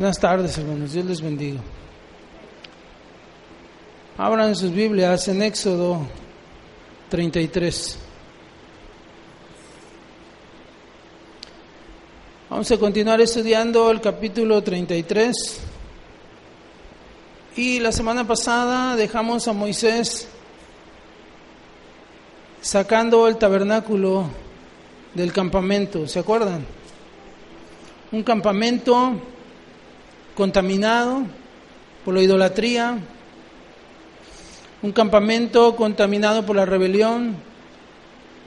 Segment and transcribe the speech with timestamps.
[0.00, 0.94] Buenas tardes, hermanos.
[0.94, 1.60] Dios les bendiga.
[4.16, 6.06] Abran sus Biblias en Éxodo
[7.10, 7.98] 33.
[12.48, 15.60] Vamos a continuar estudiando el capítulo 33.
[17.56, 20.28] Y la semana pasada dejamos a Moisés
[22.62, 24.30] sacando el tabernáculo
[25.12, 26.64] del campamento, ¿se acuerdan?
[28.12, 29.20] Un campamento
[30.34, 31.22] contaminado
[32.04, 32.98] por la idolatría,
[34.82, 37.36] un campamento contaminado por la rebelión,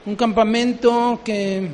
[0.06, 1.68] un campamento que,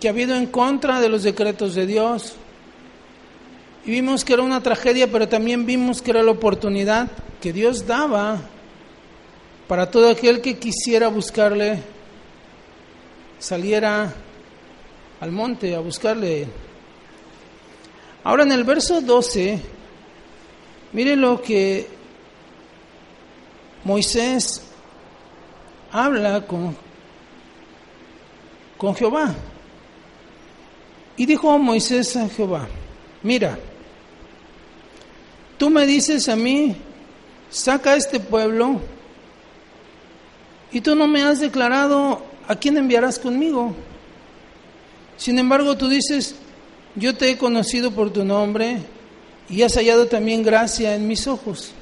[0.00, 2.36] que ha habido en contra de los decretos de Dios.
[3.84, 7.08] Y vimos que era una tragedia, pero también vimos que era la oportunidad
[7.40, 8.40] que Dios daba
[9.68, 11.82] para todo aquel que quisiera buscarle,
[13.38, 14.12] saliera
[15.20, 16.46] al monte a buscarle.
[18.24, 19.60] Ahora en el verso 12,
[20.92, 21.88] miren lo que
[23.84, 24.62] Moisés
[25.92, 26.76] habla con,
[28.76, 29.34] con Jehová.
[31.16, 32.66] Y dijo Moisés a Jehová,
[33.22, 33.58] mira,
[35.56, 36.76] tú me dices a mí,
[37.48, 38.80] saca a este pueblo,
[40.72, 43.74] y tú no me has declarado a quién enviarás conmigo.
[45.16, 46.34] Sin embargo, tú dices,
[46.94, 48.78] yo te he conocido por tu nombre
[49.48, 51.72] y has hallado también gracia en mis ojos.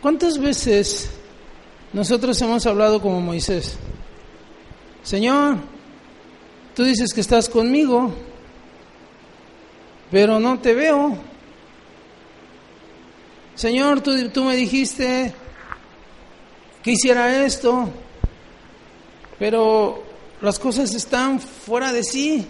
[0.00, 1.10] ¿Cuántas veces
[1.92, 3.76] nosotros hemos hablado como Moisés?
[5.02, 5.56] Señor,
[6.74, 8.14] tú dices que estás conmigo,
[10.10, 11.16] pero no te veo.
[13.56, 15.34] Señor, tú, me dijiste
[16.86, 17.88] que hiciera esto,
[19.40, 20.04] pero
[20.40, 22.46] las cosas están fuera de sí,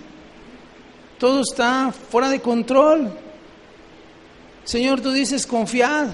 [1.18, 3.18] todo está fuera de control.
[4.62, 6.08] Señor, tú dices, confiad,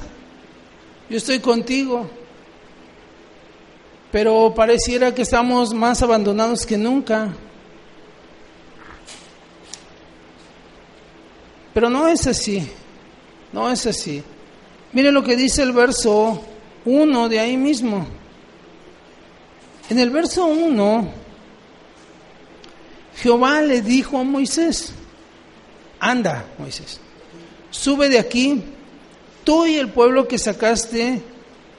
[1.10, 2.08] yo estoy contigo,
[4.12, 7.28] pero pareciera que estamos más abandonados que nunca.
[11.74, 12.70] Pero no es así,
[13.52, 14.22] no es así.
[14.92, 16.40] Mire lo que dice el verso
[16.84, 18.06] uno de ahí mismo.
[19.90, 21.08] En el verso 1,
[23.16, 24.92] Jehová le dijo a Moisés,
[26.00, 27.00] anda, Moisés,
[27.70, 28.62] sube de aquí,
[29.44, 31.22] tú y el pueblo que sacaste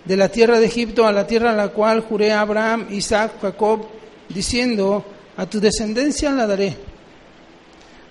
[0.05, 3.33] de la tierra de Egipto a la tierra a la cual juré a Abraham, Isaac,
[3.41, 3.87] Jacob,
[4.29, 5.05] diciendo,
[5.37, 6.77] a tu descendencia la daré.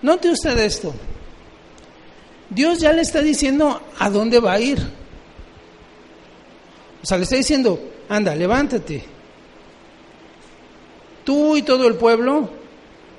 [0.01, 0.93] Note usted esto.
[2.49, 4.79] Dios ya le está diciendo a dónde va a ir.
[7.03, 9.03] O sea, le está diciendo, anda, levántate.
[11.25, 12.49] Tú y todo el pueblo,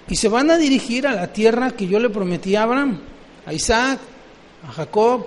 [0.08, 3.00] y se van a dirigir a la tierra que yo le prometí a Abraham,
[3.44, 3.98] a Isaac,
[4.66, 5.26] a Jacob.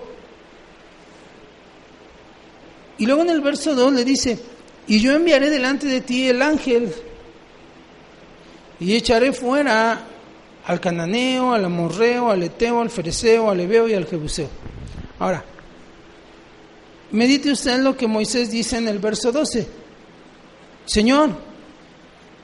[2.98, 4.40] Y luego en el verso 2 le dice,
[4.88, 6.92] y yo enviaré delante de ti el ángel,
[8.80, 10.02] y echaré fuera
[10.66, 14.50] al cananeo, al amorreo, al eteo, al fereceo, al ebeo y al jebuseo.
[15.20, 15.44] Ahora,
[17.12, 19.68] Medite usted en lo que Moisés dice en el verso 12.
[20.86, 21.38] Señor,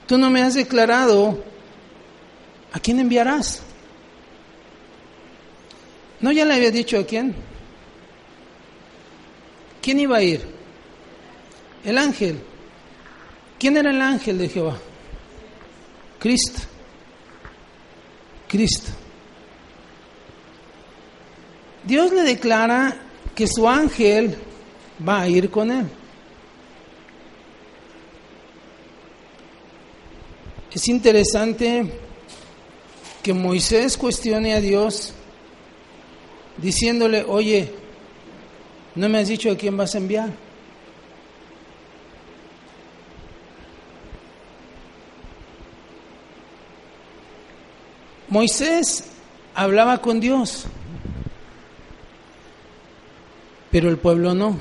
[0.07, 1.43] tú no me has declarado
[2.71, 3.61] a quién enviarás.
[6.21, 7.35] ¿No ya le había dicho a quién?
[9.81, 10.41] ¿Quién iba a ir?
[11.83, 12.39] El ángel.
[13.59, 14.77] ¿Quién era el ángel de Jehová?
[16.19, 16.61] Cristo.
[18.47, 18.91] Cristo.
[21.83, 22.95] Dios le declara
[23.35, 24.37] que su ángel
[25.07, 25.87] va a ir con él.
[30.73, 31.85] Es interesante
[33.21, 35.13] que Moisés cuestione a Dios
[36.57, 37.71] diciéndole, oye,
[38.95, 40.29] ¿no me has dicho a quién vas a enviar?
[48.29, 49.03] Moisés
[49.53, 50.65] hablaba con Dios,
[53.69, 54.57] pero el pueblo no.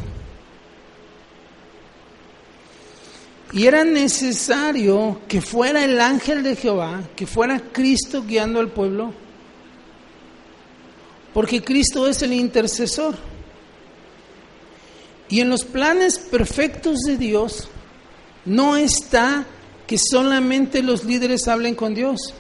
[3.52, 9.12] Y era necesario que fuera el ángel de Jehová, que fuera Cristo guiando al pueblo,
[11.34, 13.14] porque Cristo es el intercesor.
[15.28, 17.68] Y en los planes perfectos de Dios
[18.44, 19.46] no está
[19.86, 22.34] que solamente los líderes hablen con Dios.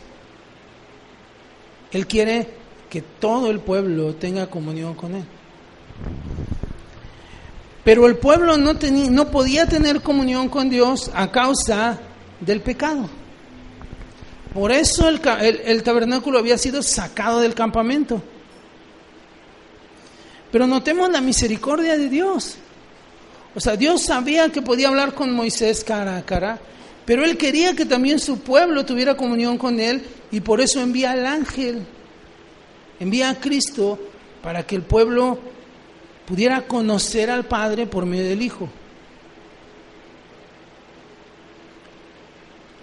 [1.90, 2.48] Él quiere
[2.88, 5.24] que todo el pueblo tenga comunión con Él.
[7.84, 11.98] Pero el pueblo no, tenía, no podía tener comunión con Dios a causa
[12.40, 13.08] del pecado.
[14.54, 15.20] Por eso el,
[15.64, 18.22] el, tabernáculo había sido sacado del campamento.
[20.52, 22.56] Pero notemos la misericordia de Dios.
[23.54, 26.60] O sea, Dios sabía que podía hablar con Moisés cara a cara,
[27.04, 31.12] pero él quería que también su pueblo tuviera comunión con él y por eso envía
[31.12, 31.84] al ángel,
[33.00, 33.98] envía a Cristo
[34.42, 35.38] para que el pueblo
[36.32, 38.66] pudiera conocer al Padre por medio del Hijo.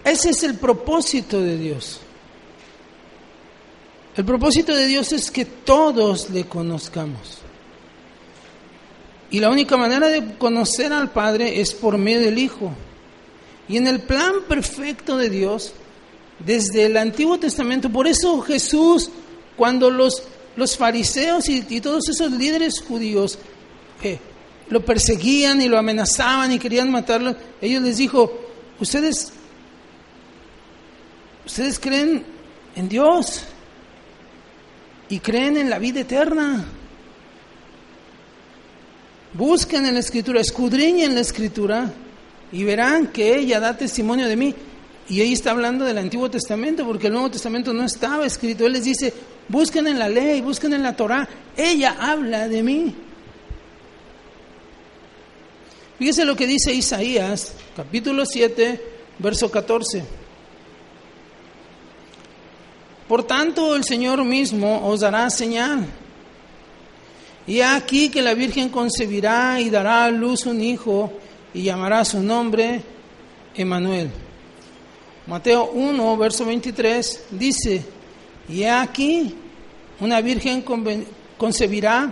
[0.04, 2.00] Ese es el propósito de Dios.
[4.16, 7.40] El propósito de Dios es que todos le conozcamos.
[9.32, 12.72] Y la única manera de conocer al Padre es por medio del Hijo.
[13.68, 15.74] Y en el plan perfecto de Dios,
[16.38, 19.10] desde el Antiguo Testamento, por eso Jesús,
[19.58, 20.22] cuando los
[20.60, 23.40] los fariseos y, todos esos líderes judíos
[24.04, 24.20] eh,
[24.70, 28.30] lo perseguían y lo amenazaban y querían matarlo, ellos les dijo,
[28.78, 29.32] ustedes,
[31.46, 32.26] ustedes creen
[32.76, 33.44] en Dios
[35.08, 36.66] y creen en la vida eterna.
[39.34, 41.90] Busquen en la escritura, escudriñen la escritura
[42.52, 44.54] y verán que ella da testimonio de mí.
[45.10, 48.68] Y ahí está hablando del Antiguo Testamento, porque el Nuevo Testamento no estaba escrito.
[48.68, 49.12] Él les dice,
[49.48, 51.28] busquen en la ley, busquen en la Torah.
[51.58, 52.96] Ella habla de mí.
[55.98, 58.82] Fíjese lo que dice Isaías, capítulo 7,
[59.18, 60.06] verso 14.
[63.08, 65.88] Por tanto, el Señor mismo os dará señal.
[67.48, 71.12] Y aquí que la Virgen concebirá y dará a luz un hijo
[71.52, 72.84] y llamará su nombre
[73.56, 74.29] Emanuel.
[75.30, 77.86] Mateo 1, verso 23 dice,
[78.50, 79.36] y aquí
[80.00, 80.66] una virgen
[81.38, 82.12] concebirá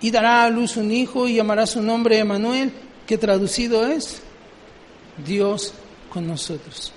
[0.00, 2.72] y dará a luz un hijo y llamará su nombre Emanuel,
[3.06, 4.22] que traducido es
[5.24, 5.72] Dios
[6.10, 6.92] con nosotros.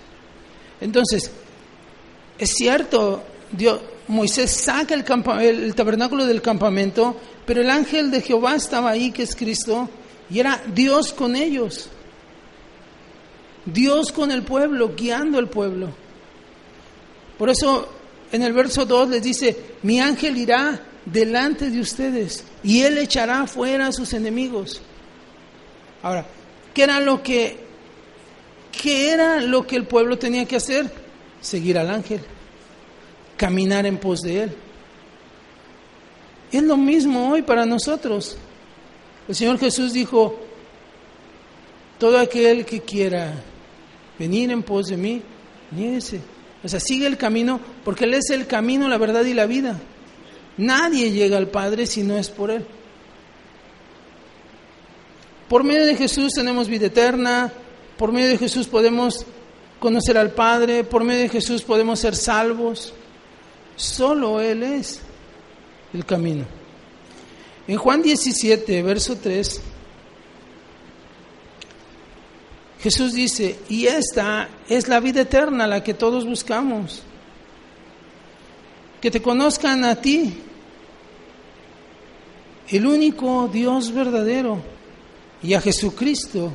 [0.81, 1.29] Entonces,
[2.39, 3.21] es cierto,
[3.51, 5.05] Dios, Moisés saca el,
[5.41, 7.15] el tabernáculo del campamento,
[7.45, 9.87] pero el ángel de Jehová estaba ahí, que es Cristo,
[10.27, 11.87] y era Dios con ellos.
[13.65, 15.89] Dios con el pueblo, guiando al pueblo.
[17.37, 17.89] Por eso
[18.31, 23.45] en el verso 2 les dice, mi ángel irá delante de ustedes y él echará
[23.47, 24.81] fuera a sus enemigos.
[26.03, 26.25] Ahora,
[26.73, 27.57] ¿qué era lo que
[28.81, 30.91] qué era lo que el pueblo tenía que hacer?
[31.41, 32.21] Seguir al ángel,
[33.37, 34.55] caminar en pos de él.
[36.51, 38.37] Es lo mismo hoy para nosotros.
[39.27, 40.39] El Señor Jesús dijo,
[41.97, 43.33] todo aquel que quiera
[44.21, 45.19] venir en pos de mí,
[45.71, 46.21] niéguese.
[46.63, 49.79] O sea, sigue el camino, porque Él es el camino, la verdad y la vida.
[50.57, 52.63] Nadie llega al Padre si no es por Él.
[55.49, 57.51] Por medio de Jesús tenemos vida eterna,
[57.97, 59.25] por medio de Jesús podemos
[59.79, 62.93] conocer al Padre, por medio de Jesús podemos ser salvos.
[63.75, 65.01] Solo Él es
[65.95, 66.45] el camino.
[67.67, 69.61] En Juan 17, verso 3,
[72.81, 77.03] Jesús dice, y esta es la vida eterna, la que todos buscamos.
[78.99, 80.33] Que te conozcan a ti,
[82.69, 84.61] el único Dios verdadero,
[85.43, 86.51] y a Jesucristo,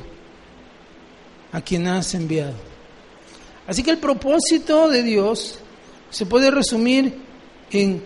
[1.51, 2.55] a quien has enviado.
[3.65, 5.59] Así que el propósito de Dios
[6.09, 7.15] se puede resumir
[7.71, 8.03] en,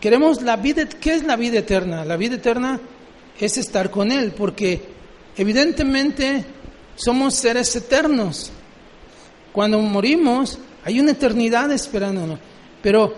[0.00, 2.04] queremos la vida, ¿qué es la vida eterna?
[2.04, 2.80] La vida eterna
[3.38, 4.82] es estar con Él, porque
[5.36, 6.44] evidentemente
[7.00, 8.50] somos seres eternos.
[9.52, 12.38] Cuando morimos, hay una eternidad esperándonos.
[12.82, 13.14] Pero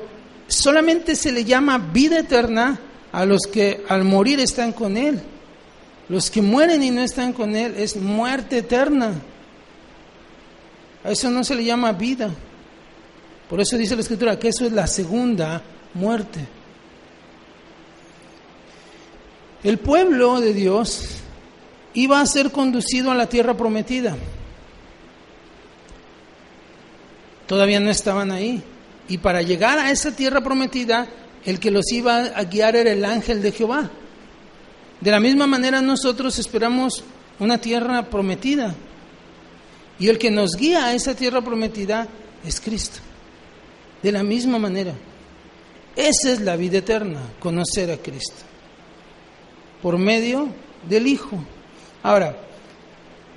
[0.46, 2.78] solamente se le llama vida eterna
[3.10, 5.20] a los que al morir están con Él.
[6.08, 9.14] Los que mueren y no están con Él es muerte eterna.
[11.04, 12.30] A eso no se le llama vida.
[13.48, 15.60] Por eso dice la Escritura que eso es la segunda
[15.94, 16.40] muerte.
[19.64, 21.21] El pueblo de Dios
[21.94, 24.16] iba a ser conducido a la tierra prometida.
[27.46, 28.62] Todavía no estaban ahí.
[29.08, 31.06] Y para llegar a esa tierra prometida,
[31.44, 33.90] el que los iba a guiar era el ángel de Jehová.
[35.00, 37.04] De la misma manera nosotros esperamos
[37.38, 38.74] una tierra prometida.
[39.98, 42.08] Y el que nos guía a esa tierra prometida
[42.44, 42.98] es Cristo.
[44.02, 44.94] De la misma manera.
[45.94, 48.42] Esa es la vida eterna, conocer a Cristo.
[49.82, 50.48] Por medio
[50.88, 51.38] del Hijo.
[52.02, 52.36] Ahora,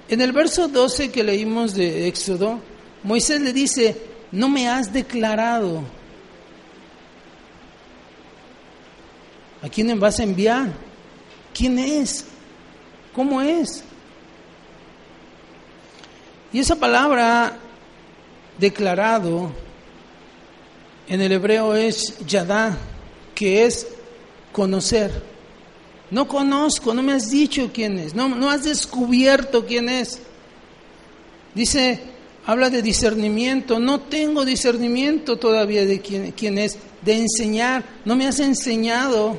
[0.07, 2.59] en el verso 12 que leímos de Éxodo,
[3.03, 3.95] Moisés le dice,
[4.31, 5.83] no me has declarado.
[9.61, 10.73] ¿A quién vas a enviar?
[11.53, 12.25] ¿Quién es?
[13.13, 13.83] ¿Cómo es?
[16.51, 17.57] Y esa palabra
[18.57, 19.51] declarado
[21.07, 22.77] en el hebreo es yadá,
[23.33, 23.87] que es
[24.51, 25.34] conocer.
[26.15, 30.19] No conozco, no me has dicho quién es, no, no has descubierto quién es.
[31.53, 31.99] Dice,
[32.45, 38.27] habla de discernimiento, no tengo discernimiento todavía de quién, quién es, de enseñar, no me
[38.27, 39.37] has enseñado,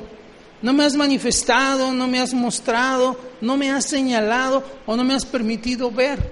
[0.61, 5.15] no me has manifestado, no me has mostrado, no me has señalado o no me
[5.15, 6.31] has permitido ver.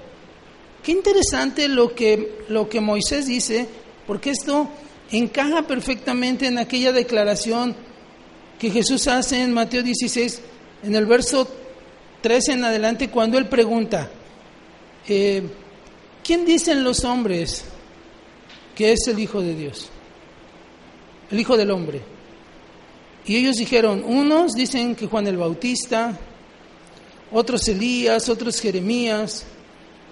[0.83, 3.67] Qué interesante lo que, lo que Moisés dice,
[4.05, 4.69] porque esto
[5.09, 7.75] encaja perfectamente en aquella declaración
[8.65, 10.41] que Jesús hace en Mateo 16,
[10.81, 11.47] en el verso
[12.21, 14.09] 13 en adelante, cuando él pregunta,
[15.07, 15.43] eh,
[16.23, 17.63] ¿quién dicen los hombres
[18.73, 19.91] que es el Hijo de Dios?
[21.29, 22.01] El Hijo del Hombre.
[23.27, 26.17] Y ellos dijeron, unos dicen que Juan el Bautista,
[27.31, 29.45] otros Elías, otros Jeremías,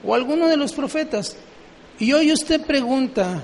[0.05, 1.36] o alguno de los profetas.
[1.98, 3.43] Y hoy usted pregunta,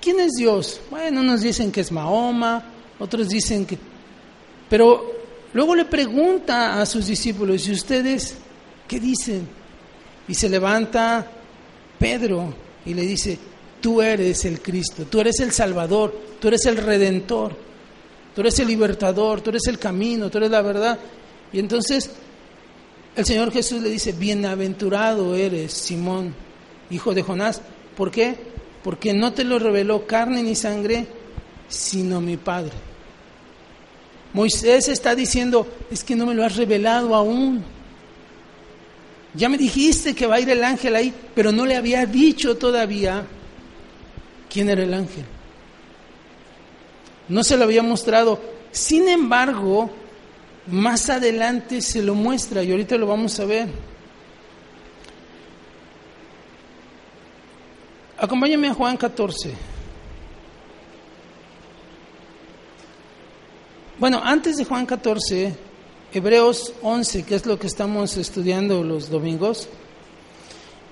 [0.00, 0.80] ¿quién es Dios?
[0.88, 3.78] Bueno, unos dicen que es Mahoma, otros dicen que...
[4.68, 5.12] Pero
[5.52, 8.36] luego le pregunta a sus discípulos, ¿y ustedes
[8.88, 9.48] qué dicen?
[10.28, 11.26] Y se levanta
[11.98, 13.38] Pedro y le dice,
[13.80, 17.56] tú eres el Cristo, tú eres el Salvador, tú eres el Redentor,
[18.34, 20.98] tú eres el libertador, tú eres el camino, tú eres la verdad.
[21.52, 22.10] Y entonces
[23.14, 26.34] el Señor Jesús le dice, bienaventurado eres, Simón,
[26.90, 27.62] hijo de Jonás.
[27.96, 28.36] ¿Por qué?
[28.82, 31.06] Porque no te lo reveló carne ni sangre,
[31.68, 32.72] sino mi Padre.
[34.32, 37.64] Moisés está diciendo, es que no me lo has revelado aún.
[39.34, 42.56] Ya me dijiste que va a ir el ángel ahí, pero no le había dicho
[42.56, 43.26] todavía
[44.50, 45.24] quién era el ángel.
[47.28, 48.40] No se lo había mostrado.
[48.70, 49.90] Sin embargo,
[50.66, 53.68] más adelante se lo muestra y ahorita lo vamos a ver.
[58.18, 59.75] Acompáñame a Juan 14.
[63.98, 65.54] Bueno, antes de Juan 14,
[66.12, 69.68] Hebreos 11, que es lo que estamos estudiando los domingos.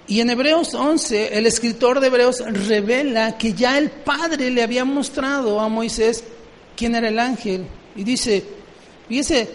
[0.06, 4.86] Y en Hebreos 11, el escritor de Hebreos revela que ya el Padre le había
[4.86, 6.24] mostrado a Moisés
[6.78, 7.66] quién era el ángel.
[7.94, 8.42] Y dice,
[9.06, 9.50] fíjese,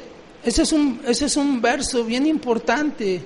[0.46, 3.20] ese es, un, ese es un verso bien importante,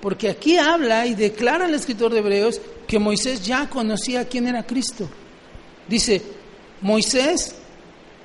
[0.00, 4.64] porque aquí habla y declara el escritor de Hebreos que Moisés ya conocía quién era
[4.64, 5.06] Cristo.
[5.86, 6.22] Dice,
[6.80, 7.56] Moisés,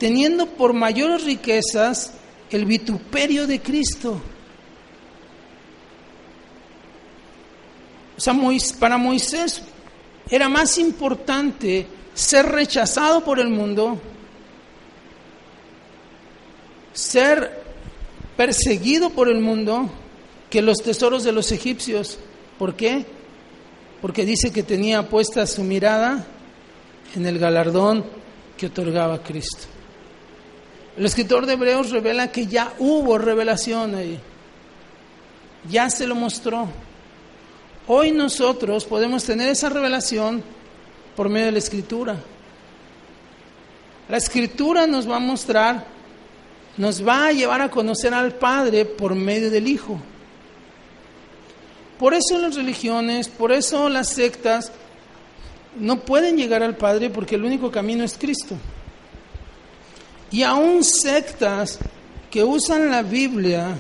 [0.02, 2.14] teniendo por mayores riquezas
[2.50, 4.20] el vituperio de Cristo.
[8.18, 8.34] O sea,
[8.80, 9.62] para Moisés
[10.28, 14.02] era más importante ser rechazado por el mundo,
[16.94, 17.62] ser
[18.36, 19.88] perseguido por el mundo
[20.50, 22.18] que los tesoros de los egipcios.
[22.58, 23.06] ¿Por qué?
[24.02, 26.26] Porque dice que tenía puesta su mirada
[27.16, 28.04] en el galardón
[28.58, 29.68] que otorgaba Cristo.
[30.98, 34.20] El escritor de Hebreos revela que ya hubo revelación ahí.
[35.70, 36.68] Ya se lo mostró.
[37.88, 40.44] Hoy nosotros podemos tener esa revelación
[41.16, 42.16] por medio de la escritura.
[44.10, 45.86] La escritura nos va a mostrar
[46.78, 50.00] nos va a llevar a conocer al Padre por medio del Hijo.
[52.00, 54.72] Por eso las religiones, por eso las sectas
[55.80, 58.56] no pueden llegar al Padre porque el único camino es Cristo.
[60.32, 61.78] Y aún sectas
[62.30, 63.78] que usan la Biblia,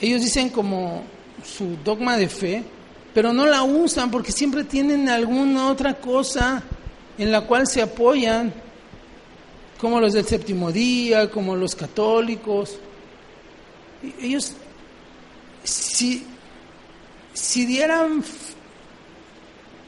[0.00, 1.04] ellos dicen como
[1.44, 2.64] su dogma de fe,
[3.12, 6.62] pero no la usan porque siempre tienen alguna otra cosa
[7.18, 8.52] en la cual se apoyan
[9.78, 12.78] como los del séptimo día, como los católicos.
[14.20, 14.52] Ellos,
[15.64, 16.26] si,
[17.34, 18.24] si dieran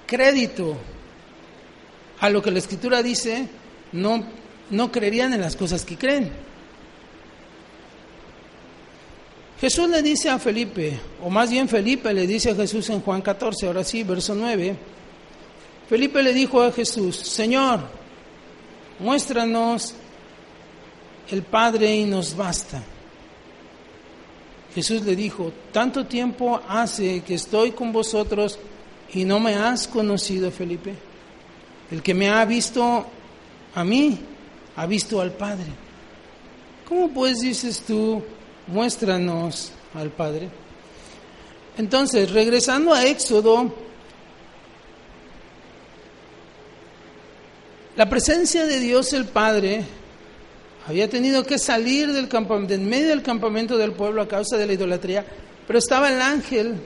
[0.06, 0.76] crédito
[2.20, 3.48] a lo que la escritura dice,
[3.92, 4.24] no,
[4.70, 6.30] no creerían en las cosas que creen.
[9.60, 13.22] Jesús le dice a Felipe, o más bien Felipe le dice a Jesús en Juan
[13.22, 14.76] 14, ahora sí, verso 9,
[15.88, 17.80] Felipe le dijo a Jesús, Señor,
[19.00, 19.94] muéstranos
[21.30, 22.82] el Padre y nos basta.
[24.74, 28.58] Jesús le dijo, tanto tiempo hace que estoy con vosotros
[29.12, 31.07] y no me has conocido, Felipe.
[31.90, 33.06] El que me ha visto
[33.74, 34.18] a mí,
[34.76, 35.66] ha visto al Padre.
[36.86, 38.22] ¿Cómo pues dices tú,
[38.66, 40.48] muéstranos al Padre?
[41.76, 43.74] Entonces, regresando a Éxodo,
[47.96, 49.84] la presencia de Dios el Padre
[50.86, 54.66] había tenido que salir del campamento, en medio del campamento del pueblo a causa de
[54.66, 55.26] la idolatría,
[55.66, 56.76] pero estaba el ángel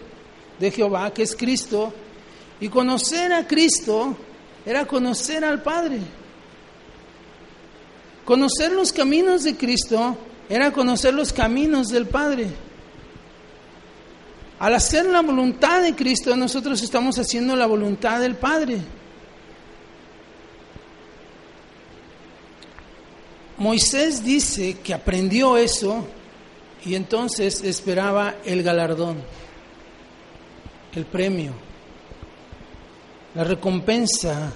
[0.58, 1.92] de Jehová, que es Cristo,
[2.60, 4.16] y conocer a Cristo
[4.64, 5.98] era conocer al Padre.
[8.24, 10.16] Conocer los caminos de Cristo
[10.48, 12.48] era conocer los caminos del Padre.
[14.58, 18.78] Al hacer la voluntad de Cristo, nosotros estamos haciendo la voluntad del Padre.
[23.58, 26.06] Moisés dice que aprendió eso
[26.84, 29.18] y entonces esperaba el galardón,
[30.94, 31.52] el premio,
[33.34, 34.52] la recompensa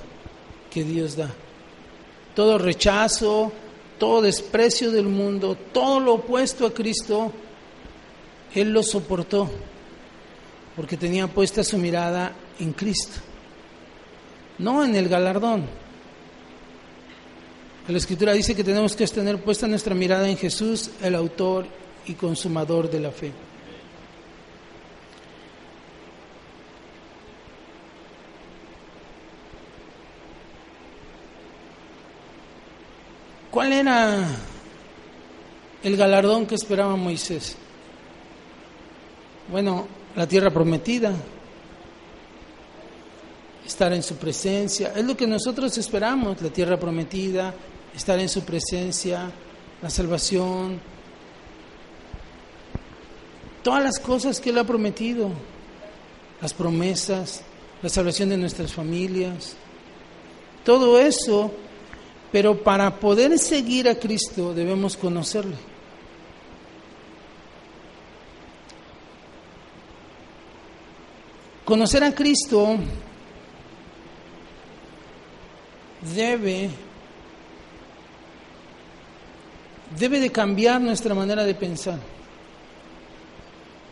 [0.70, 1.30] que Dios da.
[2.34, 3.52] Todo rechazo,
[3.98, 7.32] todo desprecio del mundo, todo lo opuesto a Cristo,
[8.54, 9.50] Él lo soportó
[10.76, 13.18] porque tenía puesta su mirada en Cristo,
[14.58, 15.64] no en el galardón.
[17.88, 21.66] La Escritura dice que tenemos que tener puesta nuestra mirada en Jesús, el autor
[22.04, 23.32] y consumador de la fe.
[33.56, 34.22] ¿Cuál era
[35.82, 37.56] el galardón que esperaba Moisés?
[39.50, 41.14] Bueno, la tierra prometida,
[43.66, 47.54] estar en su presencia, es lo que nosotros esperamos, la tierra prometida,
[47.96, 49.30] estar en su presencia,
[49.80, 50.78] la salvación,
[53.62, 55.30] todas las cosas que Él ha prometido,
[56.42, 57.40] las promesas,
[57.82, 59.56] la salvación de nuestras familias,
[60.62, 61.52] todo eso,
[62.36, 65.56] pero para poder seguir a Cristo debemos conocerle.
[71.64, 72.76] Conocer a Cristo
[76.14, 76.68] debe
[79.98, 81.98] debe de cambiar nuestra manera de pensar.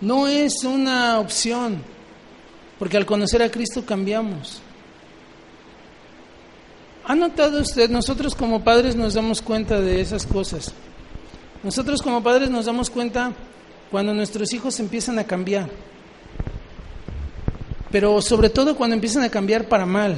[0.02, 1.82] No es una opción,
[2.78, 4.60] porque al conocer a Cristo cambiamos.
[7.06, 7.90] ¿Ha notado usted?
[7.90, 10.72] Nosotros como padres nos damos cuenta de esas cosas.
[11.62, 13.32] Nosotros como padres nos damos cuenta
[13.90, 15.68] cuando nuestros hijos empiezan a cambiar.
[17.90, 20.16] Pero sobre todo cuando empiezan a cambiar para mal.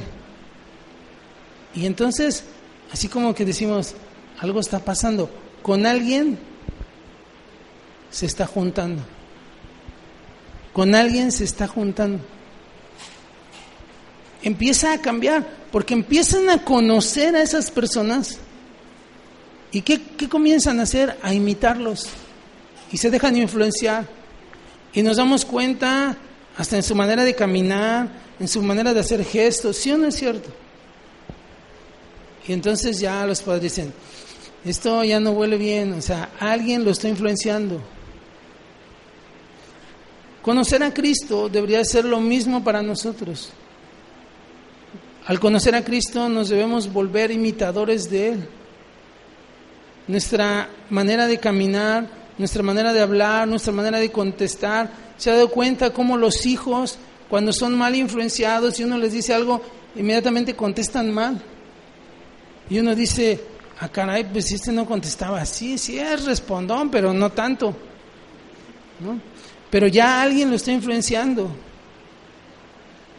[1.75, 2.43] Y entonces,
[2.91, 3.93] así como que decimos,
[4.39, 5.29] algo está pasando
[5.61, 6.39] con alguien
[8.09, 9.03] se está juntando.
[10.71, 12.19] Con alguien se está juntando.
[14.47, 18.37] Empieza a cambiar, porque empiezan a conocer a esas personas.
[19.73, 21.17] ¿Y qué, qué comienzan a hacer?
[21.21, 22.07] A imitarlos.
[22.89, 24.07] Y se dejan influenciar.
[24.93, 26.15] Y nos damos cuenta
[26.57, 28.07] hasta en su manera de caminar,
[28.39, 29.75] en su manera de hacer gestos.
[29.75, 30.47] ¿Sí o no es cierto?
[32.47, 33.93] Y entonces ya los padres dicen,
[34.63, 37.81] esto ya no huele bien, o sea, alguien lo está influenciando.
[40.41, 43.51] Conocer a Cristo debería ser lo mismo para nosotros.
[45.27, 48.49] Al conocer a Cristo nos debemos volver imitadores de Él.
[50.07, 55.49] Nuestra manera de caminar, nuestra manera de hablar, nuestra manera de contestar, se ha dado
[55.49, 56.97] cuenta cómo los hijos,
[57.29, 59.61] cuando son mal influenciados y uno les dice algo,
[59.97, 61.41] inmediatamente contestan mal.
[62.69, 63.43] Y uno dice,
[63.81, 67.75] ah, caray, pues este no contestaba, sí, sí es respondón, pero no tanto.
[69.01, 69.19] ¿no?
[69.69, 71.49] Pero ya alguien lo está influenciando.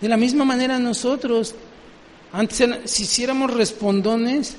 [0.00, 1.54] De la misma manera nosotros,
[2.32, 4.56] antes si hiciéramos respondones,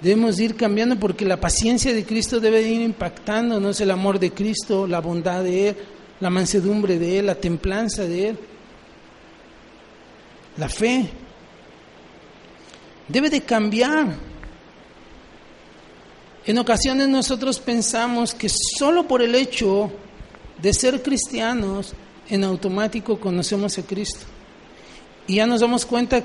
[0.00, 4.86] debemos ir cambiando porque la paciencia de Cristo debe ir impactándonos, el amor de Cristo,
[4.86, 5.76] la bondad de Él,
[6.20, 8.38] la mansedumbre de Él, la templanza de Él,
[10.56, 11.08] la fe.
[13.08, 14.14] Debe de cambiar.
[16.44, 19.90] En ocasiones nosotros pensamos que solo por el hecho
[20.60, 21.94] de ser cristianos,
[22.28, 24.26] en automático conocemos a Cristo.
[25.26, 26.22] Y ya nos damos cuenta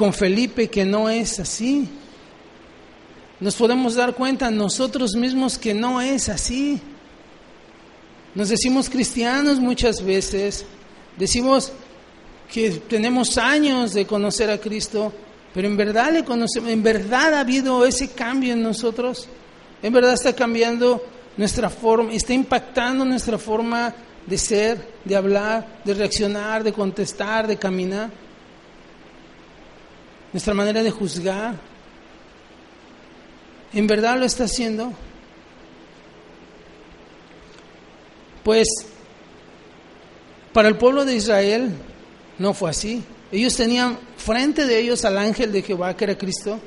[0.00, 1.86] con Felipe que no es así.
[3.38, 6.80] Nos podemos dar cuenta nosotros mismos que no es así.
[8.34, 10.64] Nos decimos cristianos muchas veces,
[11.18, 11.70] decimos
[12.50, 15.12] que tenemos años de conocer a Cristo,
[15.52, 19.28] pero en verdad le conocemos, en verdad ha habido ese cambio en nosotros.
[19.82, 21.04] En verdad está cambiando
[21.36, 23.94] nuestra forma, está impactando nuestra forma
[24.26, 28.10] de ser, de hablar, de reaccionar, de contestar, de caminar,
[30.32, 31.54] nuestra manera de juzgar.
[33.72, 34.92] ¿En verdad lo está haciendo?
[38.42, 38.68] Pues
[40.52, 41.70] para el pueblo de Israel
[42.38, 43.04] no fue así.
[43.30, 46.58] Ellos tenían frente de ellos al ángel de Jehová, que era Cristo,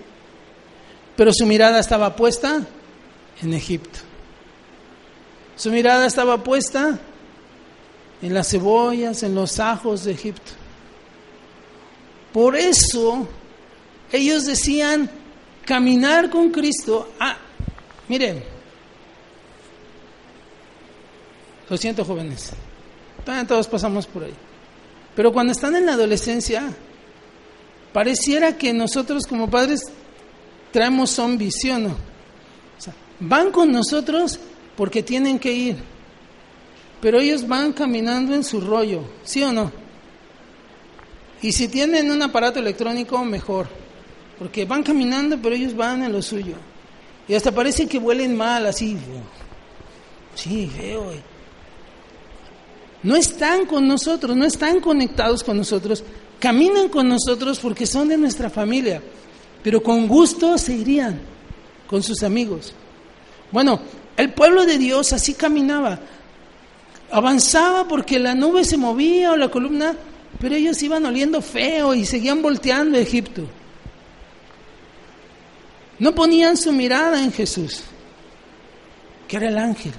[1.17, 2.65] pero su mirada estaba puesta
[3.41, 3.99] en Egipto.
[5.55, 6.99] Su mirada estaba puesta
[8.21, 10.51] en las cebollas, en los ajos de Egipto.
[12.31, 13.27] Por eso
[14.13, 15.09] ellos decían
[15.65, 17.11] caminar con Cristo.
[17.19, 17.35] Ah,
[18.07, 18.43] miren,
[21.67, 22.51] lo siento jóvenes,
[23.47, 24.33] todos pasamos por ahí.
[25.15, 26.71] Pero cuando están en la adolescencia,
[27.91, 29.81] pareciera que nosotros como padres
[30.71, 31.87] traemos son visión.
[31.87, 34.39] O sea, van con nosotros
[34.77, 35.77] porque tienen que ir,
[37.01, 39.71] pero ellos van caminando en su rollo, ¿sí o no?
[41.41, 43.67] Y si tienen un aparato electrónico, mejor,
[44.37, 46.55] porque van caminando, pero ellos van en lo suyo.
[47.27, 48.97] Y hasta parece que huelen mal, así.
[50.35, 51.11] Sí, feo.
[53.03, 56.03] No están con nosotros, no están conectados con nosotros,
[56.39, 59.01] caminan con nosotros porque son de nuestra familia,
[59.61, 61.19] pero con gusto se irían
[61.87, 62.73] con sus amigos.
[63.51, 63.79] Bueno,
[64.15, 65.99] el pueblo de Dios así caminaba,
[67.11, 69.95] avanzaba porque la nube se movía o la columna,
[70.39, 73.43] pero ellos iban oliendo feo y seguían volteando a Egipto.
[76.03, 77.79] No ponían su mirada en Jesús,
[79.25, 79.93] que era el ángel.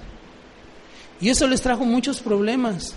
[1.19, 2.95] Y eso les trajo muchos problemas.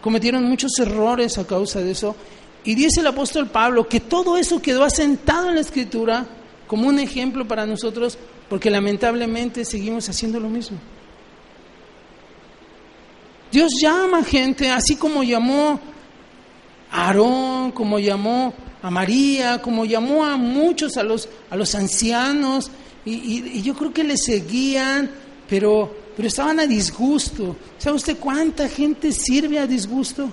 [0.00, 2.16] Cometieron muchos errores a causa de eso.
[2.64, 6.26] Y dice el apóstol Pablo que todo eso quedó asentado en la escritura
[6.66, 8.16] como un ejemplo para nosotros,
[8.48, 10.78] porque lamentablemente seguimos haciendo lo mismo.
[13.52, 15.78] Dios llama gente, así como llamó
[16.90, 22.70] a Aarón, como llamó a María, como llamó a muchos, a los, a los ancianos,
[23.04, 23.12] y,
[23.58, 25.10] y yo creo que le seguían,
[25.48, 27.54] pero pero estaban a disgusto.
[27.78, 30.28] ¿Sabe usted cuánta gente sirve a disgusto?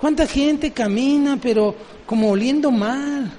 [0.00, 1.72] ¿Cuánta gente camina, pero
[2.04, 3.30] como oliendo mal?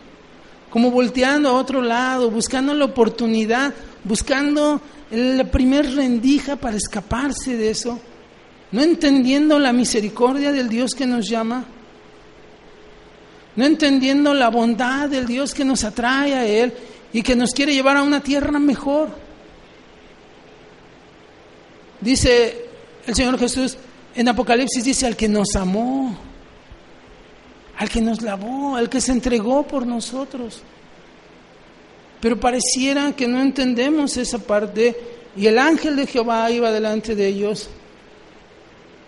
[0.70, 3.74] Como volteando a otro lado, buscando la oportunidad,
[4.06, 4.80] buscando
[5.12, 8.00] la primer rendija para escaparse de eso,
[8.72, 11.66] no entendiendo la misericordia del Dios que nos llama,
[13.56, 16.74] no entendiendo la bondad del Dios que nos atrae a Él
[17.14, 19.10] y que nos quiere llevar a una tierra mejor.
[22.02, 22.66] Dice
[23.08, 23.78] el Señor Jesús
[24.16, 26.18] en Apocalipsis, dice al que nos amó,
[27.78, 30.62] al que nos lavó, al que se entregó por nosotros.
[32.20, 34.96] Pero pareciera que no entendemos esa parte
[35.36, 37.70] y el ángel de Jehová iba delante de ellos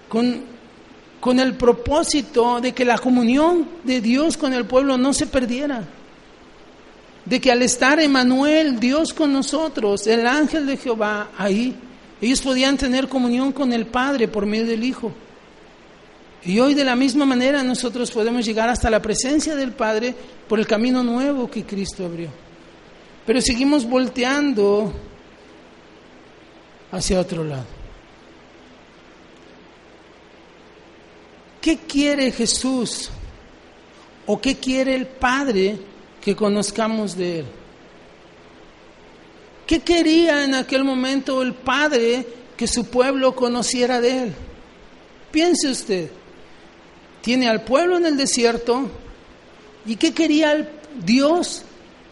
[0.09, 0.43] con,
[1.19, 5.83] con el propósito de que la comunión de Dios con el pueblo no se perdiera.
[7.25, 11.75] De que al estar Emanuel, Dios con nosotros, el ángel de Jehová ahí,
[12.21, 15.11] ellos podían tener comunión con el Padre por medio del Hijo.
[16.43, 20.15] Y hoy de la misma manera nosotros podemos llegar hasta la presencia del Padre
[20.47, 22.29] por el camino nuevo que Cristo abrió.
[23.25, 24.93] Pero seguimos volteando
[26.91, 27.76] hacia otro lado.
[31.61, 33.09] ¿Qué quiere Jesús?
[34.25, 35.77] ¿O qué quiere el Padre
[36.21, 37.45] que conozcamos de Él?
[39.65, 44.33] ¿Qué quería en aquel momento el Padre que su pueblo conociera de Él?
[45.31, 46.09] Piense usted,
[47.21, 48.89] tiene al pueblo en el desierto,
[49.85, 50.69] ¿y qué quería
[51.03, 51.63] Dios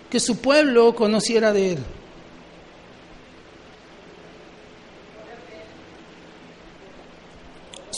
[0.10, 1.80] que su pueblo conociera de Él?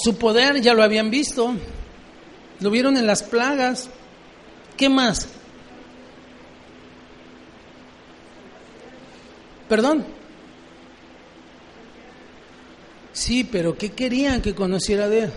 [0.03, 1.53] Su poder ya lo habían visto,
[2.59, 3.89] lo vieron en las plagas.
[4.75, 5.27] ¿Qué más?
[9.67, 10.05] ¿Perdón?
[13.11, 15.33] Sí, pero ¿qué querían que conociera de él?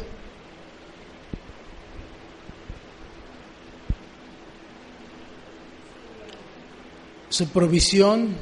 [7.30, 8.36] Su provisión,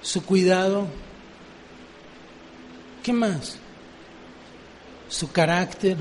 [0.00, 0.86] su cuidado.
[3.02, 3.58] ¿Qué más?
[5.10, 5.98] Su carácter.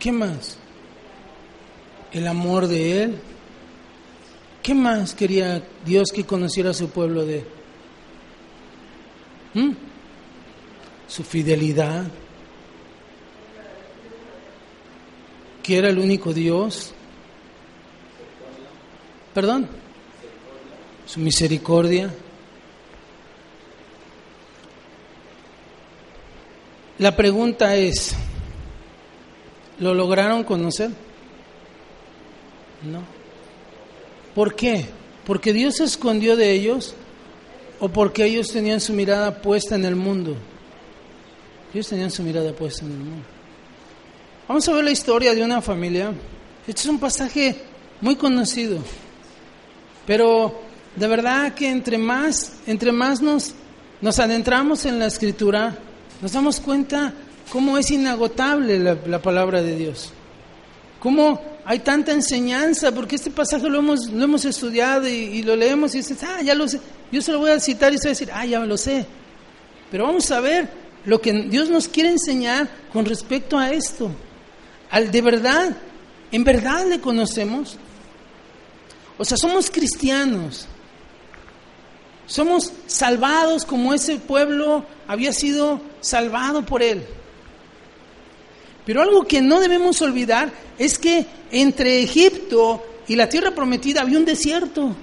[0.00, 0.58] ¿Qué más?
[2.10, 3.18] El amor de Él.
[4.62, 7.44] ¿Qué más quería Dios que conociera a su pueblo de
[9.54, 9.70] ¿Mm?
[11.06, 12.04] Su fidelidad,
[15.62, 16.92] que era el único Dios.
[19.34, 19.68] ¿Perdón?
[21.06, 22.12] Su misericordia.
[26.98, 28.14] La pregunta es,
[29.78, 30.90] ¿lo lograron conocer?
[32.82, 33.02] No.
[34.34, 34.86] ¿Por qué?
[35.24, 36.94] ¿Porque Dios se escondió de ellos
[37.78, 40.36] o porque ellos tenían su mirada puesta en el mundo?
[41.72, 43.24] Ellos tenían su mirada puesta en el mundo.
[44.48, 46.12] Vamos a ver la historia de una familia.
[46.66, 47.56] Este es un pasaje
[48.00, 48.78] muy conocido,
[50.06, 50.62] pero
[50.96, 53.54] de verdad que entre más, entre más nos,
[54.00, 55.78] nos adentramos en la escritura,
[56.20, 57.12] nos damos cuenta
[57.50, 60.12] cómo es inagotable la, palabra de Dios.
[61.00, 65.94] Cómo hay tanta enseñanza, porque este pasaje lo hemos, lo hemos estudiado y, lo leemos
[65.94, 66.80] y dices, ah, ya lo sé.
[67.12, 69.06] Yo se lo voy a citar y se va a decir, ah, ya lo sé.
[69.90, 70.68] Pero vamos a ver
[71.04, 74.10] lo que Dios nos quiere enseñar con respecto a esto.
[74.90, 75.76] Al de verdad,
[76.32, 77.76] ¿en verdad le conocemos?
[79.16, 80.66] O sea, somos cristianos.
[82.26, 87.04] Somos salvados como ese pueblo había sido salvado por Él.
[88.84, 94.18] Pero algo que no debemos olvidar es que entre Egipto y la tierra prometida había
[94.18, 94.94] un desierto.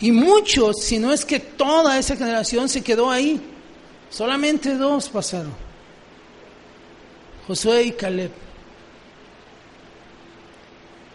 [0.00, 3.40] Y muchos, si no es que toda esa generación se quedó ahí.
[4.10, 5.54] Solamente dos pasaron.
[7.46, 8.30] Josué y Caleb.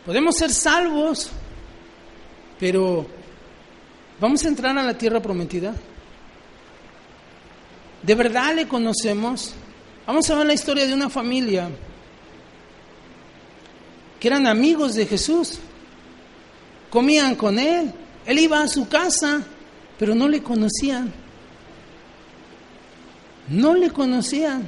[0.06, 1.30] Podemos ser salvos,
[2.60, 3.06] pero
[4.20, 5.76] ¿vamos a entrar a la tierra prometida?
[8.04, 9.54] ¿De verdad le conocemos?
[10.08, 11.70] Vamos a ver la historia de una familia
[14.20, 15.60] que eran amigos de Jesús.
[16.90, 17.92] Comían con él.
[18.26, 19.42] Él iba a su casa,
[19.98, 21.12] pero no le conocían.
[23.48, 24.68] No le conocían.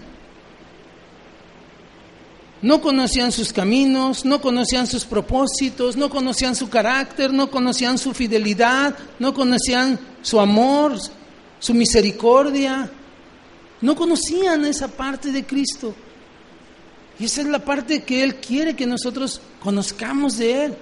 [2.61, 8.13] No conocían sus caminos, no conocían sus propósitos, no conocían su carácter, no conocían su
[8.13, 10.93] fidelidad, no conocían su amor,
[11.59, 12.89] su misericordia.
[13.81, 15.95] No conocían esa parte de Cristo.
[17.19, 20.77] Y esa es la parte que Él quiere que nosotros conozcamos de Él.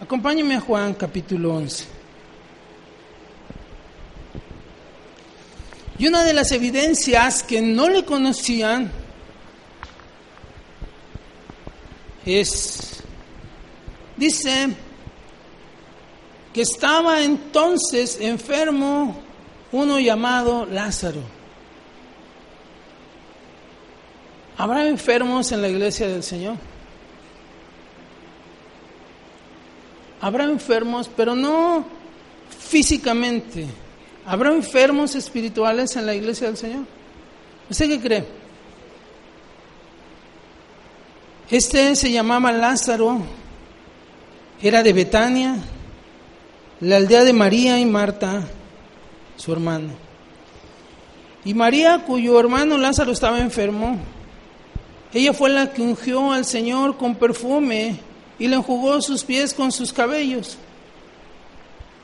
[0.00, 1.84] Acompáñeme a Juan capítulo 11.
[5.98, 8.92] Y una de las evidencias que no le conocían
[12.26, 13.02] es,
[14.16, 14.76] dice,
[16.52, 19.25] que estaba entonces enfermo
[19.76, 21.20] uno llamado Lázaro.
[24.58, 26.56] ¿Habrá enfermos en la iglesia del Señor?
[30.20, 31.84] Habrá enfermos, pero no
[32.58, 33.66] físicamente
[34.26, 36.84] ¿Habrá enfermos espirituales en la iglesia del Señor?
[37.70, 38.24] ¿Usted qué cree?
[41.48, 43.20] Este se llamaba Lázaro,
[44.60, 45.54] era de Betania,
[46.80, 48.42] la aldea de María y Marta,
[49.36, 49.90] su hermano.
[51.44, 53.98] Y María, cuyo hermano Lázaro estaba enfermo,
[55.12, 58.00] ella fue la que ungió al Señor con perfume
[58.38, 60.58] y le enjugó sus pies con sus cabellos.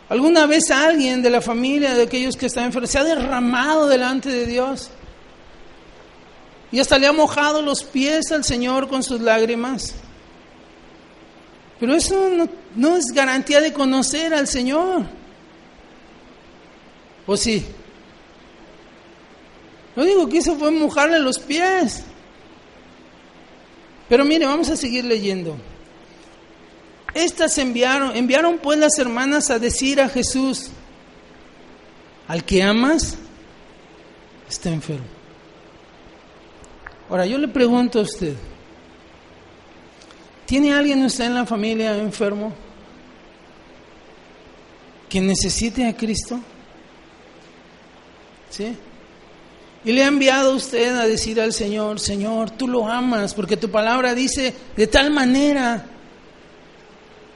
[0.08, 4.28] ¿Alguna vez alguien de la familia de aquellos que están enfermos se ha derramado delante
[4.28, 4.90] de Dios?
[6.70, 9.94] Y hasta le ha mojado los pies al Señor con sus lágrimas.
[11.80, 15.02] Pero eso no, no es garantía de conocer al Señor.
[17.26, 17.64] ¿O sí?
[19.94, 22.04] Lo único que hizo fue mojarle los pies.
[24.08, 25.56] Pero mire, vamos a seguir leyendo.
[27.14, 30.70] Estas enviaron, enviaron pues las hermanas a decir a Jesús,
[32.26, 33.18] al que amas
[34.48, 35.04] está enfermo.
[37.10, 38.34] Ahora yo le pregunto a usted,
[40.46, 42.54] ¿tiene alguien usted en la familia enfermo
[45.10, 46.40] que necesite a Cristo?
[48.52, 48.76] ¿Sí?
[49.84, 53.70] Y le ha enviado usted a decir al Señor, Señor, tú lo amas, porque tu
[53.70, 55.86] palabra dice de tal manera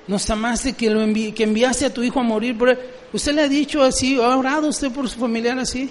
[0.07, 1.01] nos amaste que, lo
[1.35, 2.79] que enviaste a tu hijo a morir por él.
[3.13, 4.21] ¿Usted le ha dicho así?
[4.21, 5.91] ¿Ha orado usted por su familiar así?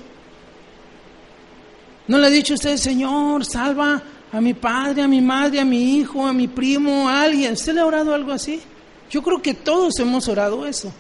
[2.08, 5.98] ¿No le ha dicho usted, Señor, salva a mi padre, a mi madre, a mi
[5.98, 7.54] hijo, a mi primo, a alguien?
[7.54, 8.62] ¿Usted le ha orado algo así?
[9.10, 10.94] Yo creo que todos hemos orado eso.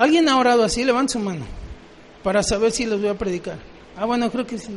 [0.00, 0.82] ¿Alguien ha orado así?
[0.82, 1.44] Levanta su mano
[2.22, 3.58] para saber si les voy a predicar.
[3.94, 4.72] Ah, bueno, creo que sí.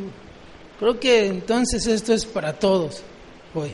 [0.77, 3.01] Creo que entonces esto es para todos
[3.55, 3.73] hoy.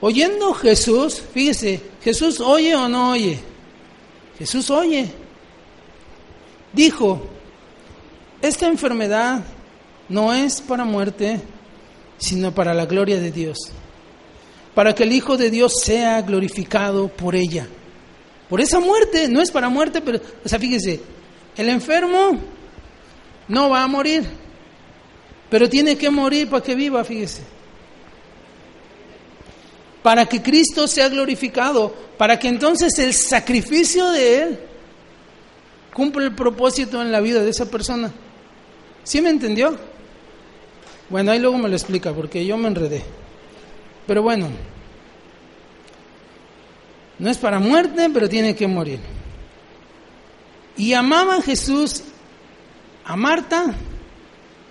[0.00, 3.38] Oyendo Jesús, fíjese, Jesús oye o no oye.
[4.36, 5.08] Jesús oye.
[6.72, 7.22] Dijo,
[8.40, 9.44] esta enfermedad
[10.08, 11.40] no es para muerte,
[12.18, 13.58] sino para la gloria de Dios,
[14.74, 17.68] para que el Hijo de Dios sea glorificado por ella.
[18.52, 21.00] Por esa muerte, no es para muerte, pero, o sea, fíjese,
[21.56, 22.38] el enfermo
[23.48, 24.24] no va a morir,
[25.48, 27.40] pero tiene que morir para que viva, fíjese.
[30.02, 34.58] Para que Cristo sea glorificado, para que entonces el sacrificio de Él
[35.94, 38.12] cumpla el propósito en la vida de esa persona.
[39.02, 39.78] ¿Sí me entendió?
[41.08, 43.02] Bueno, ahí luego me lo explica porque yo me enredé.
[44.06, 44.50] Pero bueno,
[47.18, 49.00] no es para muerte, pero tiene que morir.
[50.76, 52.02] Y amaba a Jesús
[53.04, 53.74] a Marta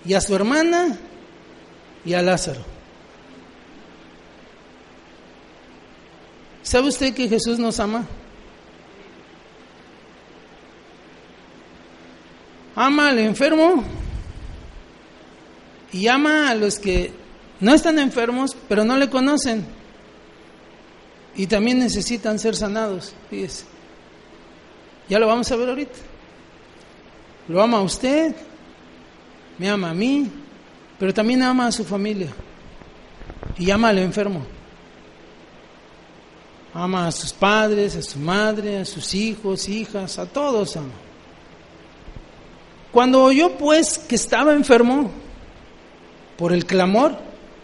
[0.06, 0.98] y a su hermana
[2.06, 2.62] y a Lázaro.
[6.64, 8.06] ¿Sabe usted que Jesús nos ama?
[12.76, 13.84] Ama al enfermo
[15.92, 17.14] y ama a los que
[17.60, 19.66] no están enfermos, pero no le conocen.
[21.36, 23.66] Y también necesitan ser sanados, fíjese.
[25.08, 26.00] Ya lo vamos a ver ahorita.
[27.48, 28.36] Lo ama a usted,
[29.58, 30.30] me ama a mí,
[31.00, 32.30] pero también ama a su familia.
[33.58, 34.46] Y ama al enfermo.
[36.74, 40.94] Ama a sus padres, a su madre, a sus hijos, hijas, a todos ama.
[42.92, 45.12] Cuando oyó pues que estaba enfermo
[46.38, 47.18] por el clamor,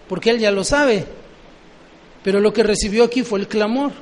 [0.08, 1.06] porque él ya lo sabe,
[2.28, 3.94] pero lo que recibió aquí fue el clamor.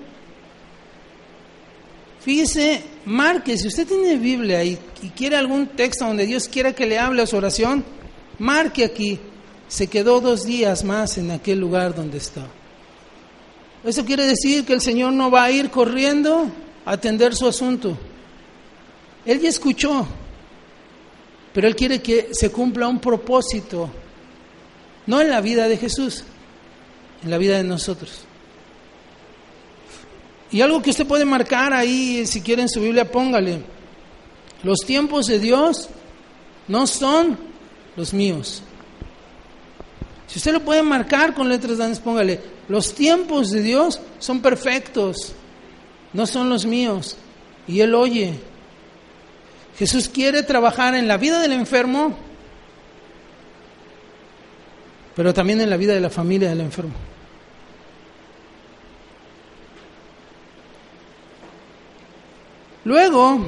[2.22, 4.80] Fíjese, marque, si usted tiene Biblia y,
[5.16, 7.86] quiere algún texto donde Dios quiera que le hable a su oración,
[8.40, 9.20] marque aquí,
[9.68, 12.48] se quedó dos días más en aquel lugar donde estaba.
[13.84, 16.48] Eso quiere decir que el Señor no va a ir corriendo
[16.84, 17.96] a atender su asunto.
[19.24, 20.08] Él ya escuchó,
[21.54, 23.88] pero Él quiere que se cumpla un propósito,
[25.06, 26.24] no en la vida de Jesús,
[27.23, 28.25] en la vida de nosotros.
[30.51, 33.62] Y algo que usted puede marcar ahí, si quiere en su Biblia, póngale.
[34.63, 35.89] Los tiempos de Dios
[36.67, 37.38] no son
[37.95, 38.63] los míos.
[40.28, 42.39] Si usted lo puede marcar con letras grandes, póngale.
[42.67, 45.34] Los tiempos de Dios son perfectos,
[46.13, 47.17] no son los míos.
[47.67, 48.34] Y Él oye.
[49.78, 52.17] Jesús quiere trabajar en la vida del enfermo,
[55.15, 56.93] pero también en la vida de la familia del enfermo.
[62.84, 63.39] Luego,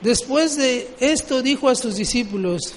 [0.00, 2.74] después de esto, dijo a sus discípulos,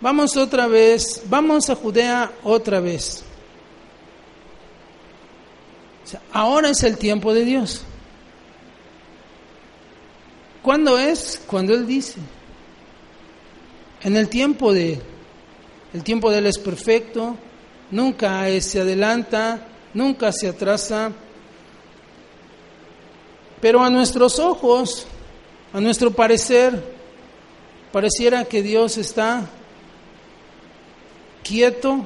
[0.00, 3.22] vamos otra vez, vamos a Judea otra vez.
[6.32, 7.82] Ahora es el tiempo de Dios.
[10.62, 11.40] ¿Cuándo es?
[11.46, 12.16] Cuando Él dice.
[14.02, 15.00] En el tiempo de.
[15.92, 17.36] El tiempo de Él es perfecto,
[17.90, 21.12] nunca se adelanta, nunca se atrasa.
[23.60, 25.06] Pero a nuestros ojos,
[25.72, 26.82] a nuestro parecer,
[27.92, 29.48] pareciera que Dios está
[31.42, 32.04] quieto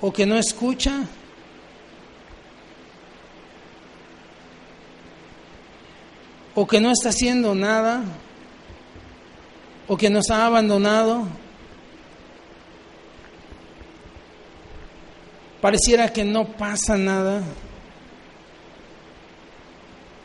[0.00, 1.08] o que no escucha.
[6.60, 8.02] o que no está haciendo nada,
[9.88, 11.26] o que nos ha abandonado.
[15.60, 17.42] Pareciera que no pasa nada,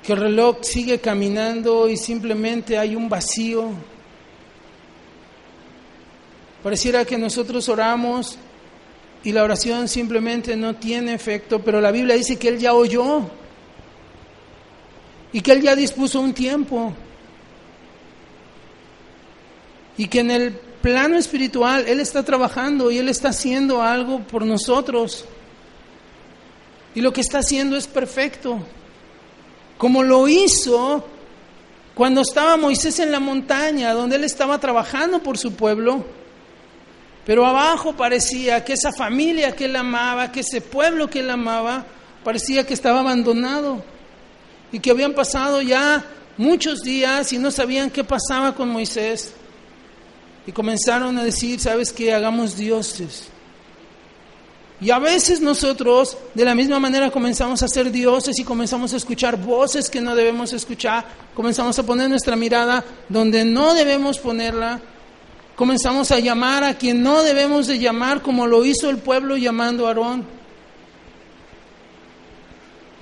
[0.03, 3.69] que el reloj sigue caminando y simplemente hay un vacío.
[6.61, 8.37] Pareciera que nosotros oramos
[9.23, 13.21] y la oración simplemente no tiene efecto, pero la Biblia dice que Él ya oyó
[15.31, 16.93] y que Él ya dispuso un tiempo
[19.97, 24.45] y que en el plano espiritual Él está trabajando y Él está haciendo algo por
[24.45, 25.25] nosotros.
[26.95, 28.59] Y lo que está haciendo es perfecto.
[29.77, 31.05] Como lo hizo
[31.95, 36.05] cuando estaba Moisés en la montaña, donde Él estaba trabajando por su pueblo.
[37.25, 41.85] Pero abajo parecía que esa familia que Él amaba, que ese pueblo que Él amaba,
[42.23, 43.83] parecía que estaba abandonado.
[44.71, 46.03] Y que habían pasado ya
[46.37, 49.33] muchos días y no sabían qué pasaba con Moisés.
[50.45, 52.13] Y comenzaron a decir, ¿sabes qué?
[52.13, 53.29] Hagamos dioses.
[54.81, 58.97] Y a veces nosotros de la misma manera comenzamos a ser dioses y comenzamos a
[58.97, 64.81] escuchar voces que no debemos escuchar, comenzamos a poner nuestra mirada donde no debemos ponerla,
[65.55, 69.85] comenzamos a llamar a quien no debemos de llamar como lo hizo el pueblo llamando
[69.85, 70.25] a Aarón.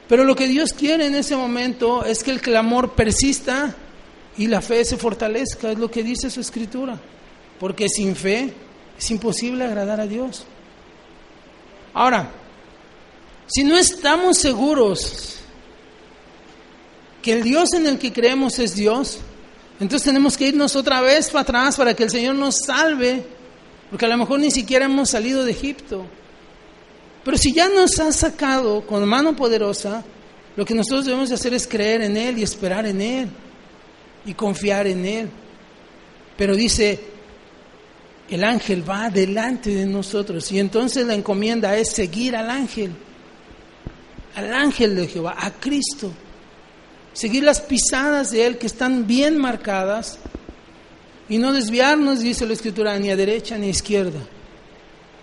[0.08, 3.74] Pero lo que Dios quiere en ese momento es que el clamor persista
[4.38, 7.00] y la fe se fortalezca, es lo que dice su escritura
[7.62, 8.52] porque sin fe
[8.98, 10.46] es imposible agradar a Dios.
[11.94, 12.32] Ahora,
[13.46, 15.36] si no estamos seguros
[17.22, 19.20] que el Dios en el que creemos es Dios,
[19.80, 23.24] entonces tenemos que irnos otra vez para atrás para que el Señor nos salve,
[23.92, 26.04] porque a lo mejor ni siquiera hemos salido de Egipto.
[27.24, 30.04] Pero si ya nos ha sacado con mano poderosa,
[30.56, 33.30] lo que nosotros debemos hacer es creer en Él y esperar en Él
[34.26, 35.30] y confiar en Él.
[36.36, 37.12] Pero dice,
[38.32, 42.94] el ángel va delante de nosotros y entonces la encomienda es seguir al ángel,
[44.36, 46.12] al ángel de Jehová, a Cristo.
[47.12, 50.18] Seguir las pisadas de Él que están bien marcadas
[51.28, 54.22] y no desviarnos, dice la Escritura, ni a derecha ni a izquierda,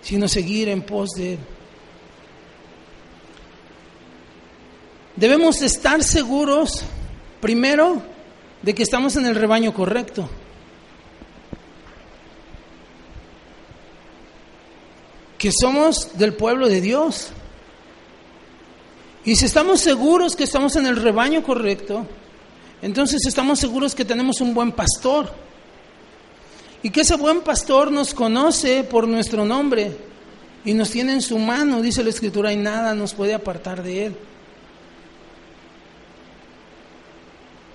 [0.02, 1.38] sino seguir en pos de Él.
[5.16, 6.84] Debemos estar seguros,
[7.40, 8.02] primero,
[8.62, 10.28] de que estamos en el rebaño correcto.
[15.38, 17.28] Que somos del pueblo de Dios.
[19.24, 22.06] Y si estamos seguros que estamos en el rebaño correcto,
[22.82, 25.32] entonces estamos seguros que tenemos un buen pastor.
[26.82, 29.96] Y que ese buen pastor nos conoce por nuestro nombre
[30.64, 34.06] y nos tiene en su mano, dice la Escritura, y nada nos puede apartar de
[34.06, 34.16] él.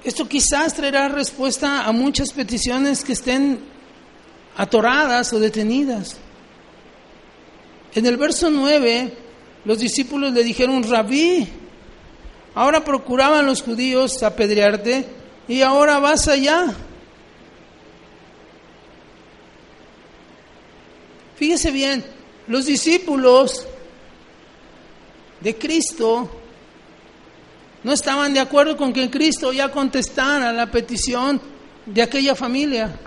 [0.03, 3.59] Esto quizás traerá respuesta a muchas peticiones que estén
[4.57, 6.18] atoradas o detenidas.
[7.95, 9.13] En el verso 9,
[9.65, 11.47] los discípulos le dijeron, rabí,
[12.55, 15.05] ahora procuraban los judíos apedrearte
[15.47, 16.73] y ahora vas allá.
[21.35, 22.03] Fíjese bien,
[22.47, 23.67] los discípulos
[25.41, 26.29] de Cristo
[27.83, 31.39] no estaban de acuerdo con que Cristo ya contestara la petición
[31.85, 32.97] de aquella familia.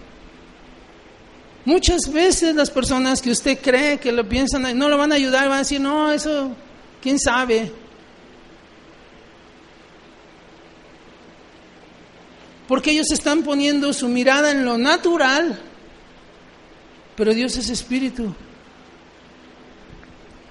[1.66, 5.48] Muchas veces las personas que usted cree que lo piensan, no lo van a ayudar,
[5.48, 6.52] van a decir, no, eso,
[7.02, 7.72] quién sabe.
[12.68, 15.60] Porque ellos están poniendo su mirada en lo natural,
[17.16, 18.32] pero Dios es espíritu.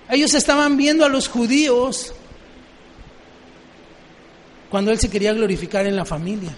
[0.10, 2.14] Ellos estaban viendo a los judíos
[4.70, 6.54] cuando Él se quería glorificar en la familia.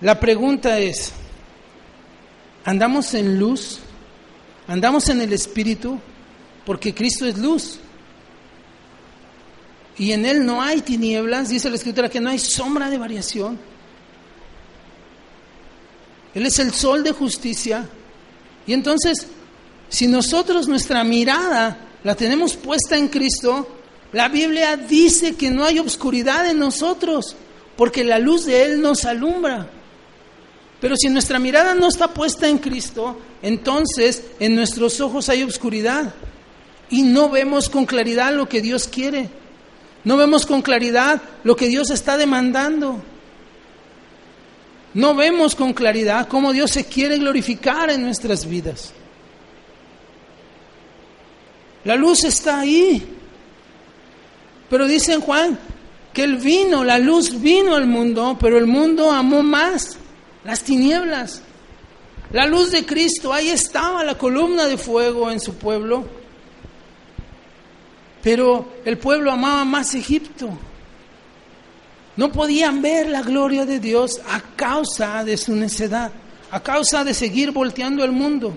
[0.00, 1.12] La pregunta es,
[2.64, 3.80] ¿andamos en luz?
[4.66, 5.98] ¿Andamos en el Espíritu?
[6.64, 7.78] Porque Cristo es luz.
[9.96, 13.58] Y en Él no hay tinieblas, dice la Escritura que no hay sombra de variación.
[16.34, 17.88] Él es el sol de justicia.
[18.66, 19.26] Y entonces
[19.88, 23.66] si nosotros nuestra mirada la tenemos puesta en Cristo,
[24.12, 27.36] la Biblia dice que no hay obscuridad en nosotros,
[27.76, 29.70] porque la luz de Él nos alumbra.
[30.80, 36.14] Pero si nuestra mirada no está puesta en Cristo, entonces en nuestros ojos hay obscuridad
[36.88, 39.28] y no vemos con claridad lo que Dios quiere.
[40.04, 43.02] No vemos con claridad lo que Dios está demandando.
[44.94, 48.92] No vemos con claridad cómo Dios se quiere glorificar en nuestras vidas.
[51.84, 53.04] La luz está ahí.
[54.70, 55.58] Pero dice Juan
[56.12, 59.98] que el vino, la luz vino al mundo, pero el mundo amó más
[60.48, 61.42] las tinieblas.
[62.32, 66.06] La luz de Cristo, ahí estaba la columna de fuego en su pueblo.
[68.22, 70.48] Pero el pueblo amaba más Egipto.
[72.16, 76.10] No podían ver la gloria de Dios a causa de su necedad,
[76.50, 78.56] a causa de seguir volteando el mundo.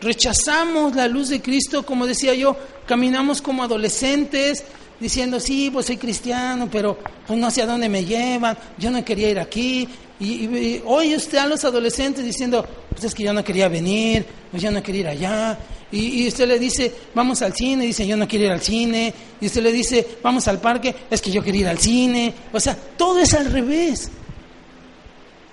[0.00, 2.56] Rechazamos la luz de Cristo, como decía yo,
[2.86, 4.64] caminamos como adolescentes,
[4.98, 9.04] diciendo, sí, pues soy cristiano, pero pues no sé a dónde me llevan, yo no
[9.04, 9.88] quería ir aquí.
[10.22, 14.62] Y, hoy usted a los adolescentes diciendo, pues es que yo no quería venir, pues
[14.62, 15.58] yo no quería ir allá.
[15.90, 19.12] Y, y, usted le dice, vamos al cine, dice, yo no quiero ir al cine.
[19.40, 22.32] Y usted le dice, vamos al parque, es que yo quería ir al cine.
[22.52, 24.10] O sea, todo es al revés.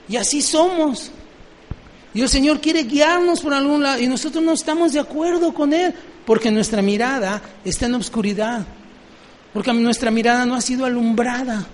[0.07, 1.11] Y así somos.
[2.13, 5.73] Y el Señor quiere guiarnos por algún lado y nosotros no estamos de acuerdo con
[5.73, 5.93] Él
[6.25, 8.65] porque nuestra mirada está en obscuridad,
[9.53, 11.65] porque nuestra mirada no ha sido alumbrada,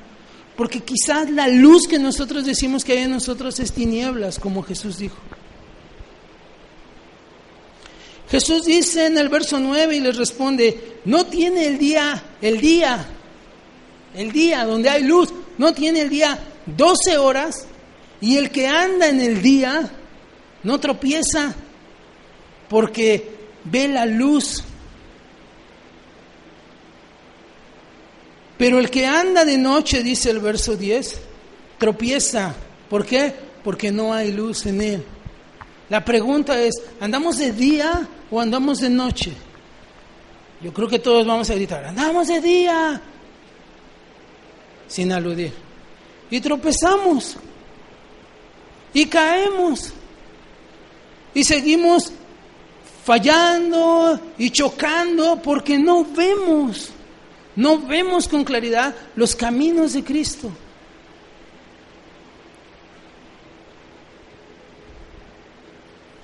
[0.56, 4.97] porque quizás la luz que nosotros decimos que hay en nosotros es tinieblas, como Jesús
[4.97, 5.18] dijo.
[8.30, 13.06] Jesús dice en el verso 9 y les responde, no tiene el día, el día,
[14.16, 17.68] el día donde hay luz, no tiene el día 12 horas
[18.22, 19.91] y el que anda en el día
[20.64, 21.53] no tropieza
[22.68, 23.36] porque
[23.66, 24.64] ve la luz.
[28.58, 31.20] Pero el que anda de noche, dice el verso 10,
[31.78, 32.53] tropieza.
[32.89, 33.34] ¿Por qué?
[33.64, 35.03] Porque no hay luz en él.
[35.89, 39.34] La pregunta es, ¿andamos de día o andamos de noche?
[40.62, 43.01] Yo creo que todos vamos a gritar, andamos de día,
[44.88, 45.53] sin aludir.
[46.30, 47.38] Y tropezamos.
[48.93, 49.93] Y caemos.
[51.34, 52.12] Y seguimos
[53.03, 56.89] fallando y chocando porque no vemos,
[57.56, 60.51] no vemos con claridad los caminos de Cristo.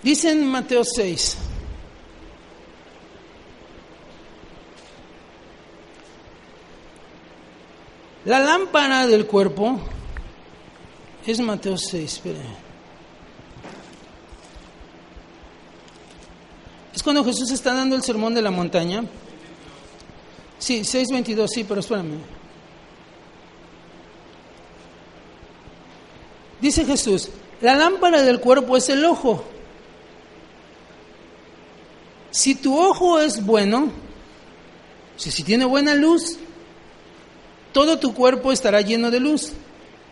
[0.04, 1.38] Dice Mateo 6,
[8.26, 9.80] la lámpara del cuerpo
[11.26, 12.40] es Mateo 6, espere.
[16.96, 19.04] Es cuando Jesús está dando el sermón de la montaña.
[20.62, 22.20] Sí, 6.22, sí, pero espérame.
[26.62, 27.30] Dice Jesús,
[27.62, 29.44] la lámpara del cuerpo es el ojo.
[32.30, 33.92] Si tu ojo es bueno,
[35.18, 36.38] si, si tiene buena luz,
[37.74, 39.54] todo tu cuerpo estará lleno de luz.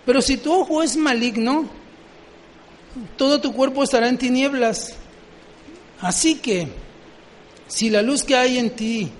[0.03, 1.69] Pero si tu ojo es maligno,
[3.17, 4.95] todo tu cuerpo estará en tinieblas.
[6.01, 6.69] Así que,
[7.67, 9.11] si la luz que hay en ti,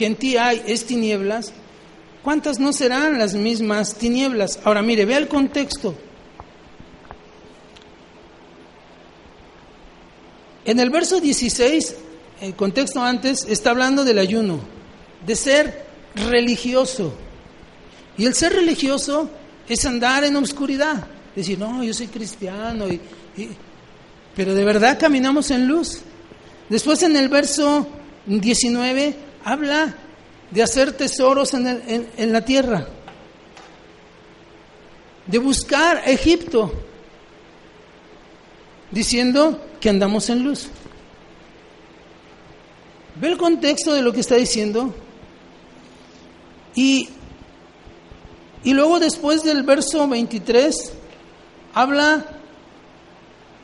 [0.00, 1.52] que en ti hay, es tinieblas,
[2.22, 4.58] ¿cuántas no serán las mismas tinieblas?
[4.64, 5.94] Ahora mire, vea el contexto.
[10.64, 11.96] En el verso 16,
[12.40, 14.60] el contexto antes, está hablando del ayuno,
[15.26, 15.84] de ser
[16.14, 17.12] religioso.
[18.16, 19.28] Y el ser religioso
[19.68, 22.98] es andar en oscuridad, decir, no, yo soy cristiano y
[24.34, 25.98] pero de verdad caminamos en luz.
[26.70, 27.86] Después en el verso
[28.24, 29.94] 19 habla
[30.50, 32.86] de hacer tesoros en, en la tierra,
[35.26, 36.72] de buscar Egipto,
[38.90, 40.68] diciendo que andamos en luz.
[43.20, 44.94] Ve el contexto de lo que está diciendo.
[46.74, 47.08] Y,
[48.64, 50.92] y luego después del verso 23
[51.74, 52.24] habla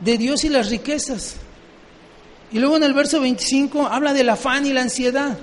[0.00, 1.36] de Dios y las riquezas.
[2.52, 5.38] Y luego en el verso 25 habla del afán y la ansiedad.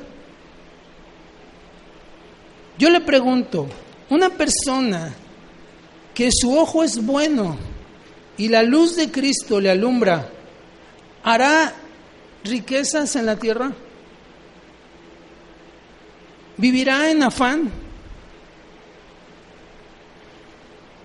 [2.78, 3.68] Yo le pregunto,
[4.10, 5.14] una persona
[6.14, 7.58] que su ojo es bueno
[8.38, 10.28] y la luz de Cristo le alumbra,
[11.24, 11.74] ¿hará
[12.44, 13.72] riquezas en la tierra?
[16.58, 17.72] ¿Vivirá en afán?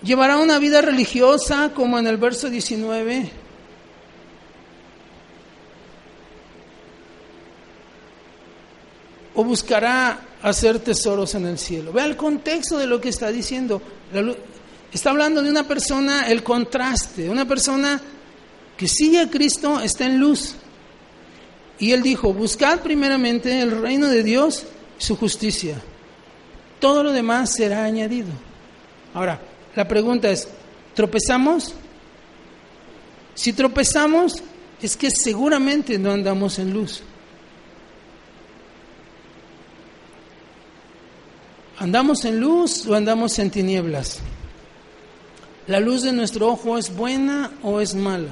[0.03, 3.31] ¿Llevará una vida religiosa como en el verso 19?
[9.35, 11.93] ¿O buscará hacer tesoros en el cielo?
[11.93, 13.81] Vea el contexto de lo que está diciendo.
[14.93, 18.01] Está hablando de una persona, el contraste, una persona
[18.77, 20.55] que sigue a Cristo, está en luz.
[21.79, 24.65] Y él dijo, buscad primeramente el reino de Dios
[24.99, 25.81] y su justicia.
[26.81, 28.29] Todo lo demás será añadido.
[29.15, 29.41] Ahora,
[29.75, 30.49] la pregunta es,
[30.95, 31.75] ¿tropezamos?
[33.35, 34.43] Si tropezamos,
[34.81, 37.03] es que seguramente no andamos en luz.
[41.79, 44.21] ¿Andamos en luz o andamos en tinieblas?
[45.67, 48.31] ¿La luz de nuestro ojo es buena o es mala?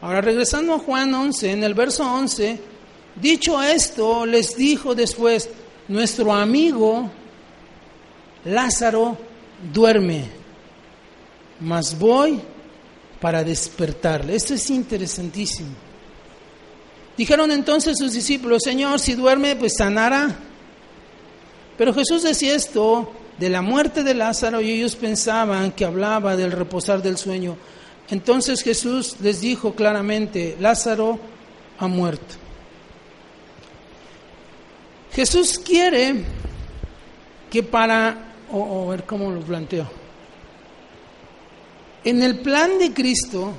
[0.00, 2.58] Ahora, regresando a Juan 11, en el verso 11,
[3.20, 5.48] dicho esto, les dijo después,
[5.88, 7.10] nuestro amigo
[8.44, 9.16] Lázaro
[9.72, 10.42] duerme
[11.62, 12.40] mas voy
[13.20, 14.34] para despertarle.
[14.34, 15.70] Esto es interesantísimo.
[17.16, 20.34] Dijeron entonces sus discípulos, Señor, si duerme, pues sanará.
[21.76, 26.52] Pero Jesús decía esto de la muerte de Lázaro y ellos pensaban que hablaba del
[26.52, 27.56] reposar del sueño.
[28.10, 31.18] Entonces Jesús les dijo claramente, Lázaro
[31.78, 32.36] ha muerto.
[35.12, 36.24] Jesús quiere
[37.50, 39.90] que para, o, ver cómo lo planteo,
[42.04, 43.52] en el plan de Cristo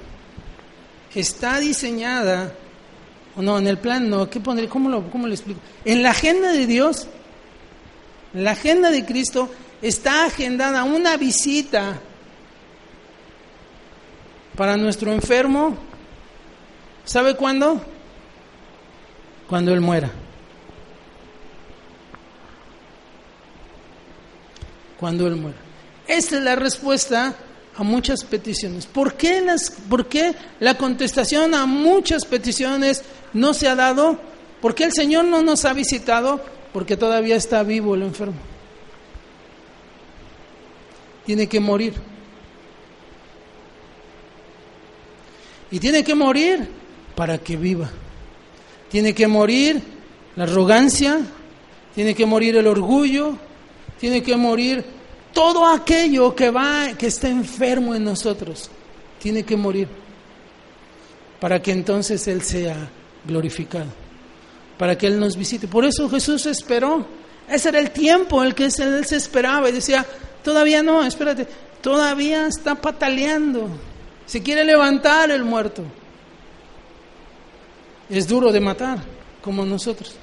[1.14, 2.54] está diseñada,
[3.36, 4.68] o no, en el plan no, ¿qué pondré?
[4.68, 5.60] ¿Cómo lo, cómo lo explico?
[5.86, 7.08] En la agenda de Dios,
[8.34, 9.50] la agenda de Cristo
[9.82, 12.00] está agendada una visita
[14.56, 15.78] para nuestro enfermo.
[17.06, 17.84] ¿Sabe cuándo?
[19.48, 20.10] Cuando Él muera.
[25.00, 25.58] Cuando Él muera.
[26.08, 27.36] Esta es la respuesta
[27.76, 28.86] a muchas peticiones.
[28.86, 33.04] ¿Por qué, las, ¿Por qué la contestación a muchas peticiones
[33.34, 34.20] no se ha dado?
[34.62, 36.53] ¿Por qué el Señor no nos ha visitado?
[36.74, 38.36] Porque todavía está vivo el enfermo.
[41.26, 41.94] Tiene que morir.
[45.72, 46.68] Y tiene que morir
[47.16, 47.90] para que viva.
[48.90, 49.82] Tiene que morir
[50.36, 51.20] la arrogancia,
[51.96, 53.38] tiene que morir el orgullo,
[54.00, 54.84] tiene que morir
[55.34, 58.70] todo aquello que va que está enfermo en nosotros.
[59.20, 59.88] Tiene que morir
[61.40, 62.90] para que entonces él sea
[63.26, 63.88] glorificado,
[64.78, 65.68] para que él nos visite.
[65.68, 67.06] Por eso Jesús esperó.
[67.48, 70.06] Ese era el tiempo en el que él se esperaba y decía,
[70.44, 71.48] todavía no, espérate,
[71.82, 73.70] todavía está pataleando.
[74.26, 75.84] Se quiere levantar el muerto.
[78.10, 79.00] Es duro de matar,
[79.42, 80.16] como nosotros.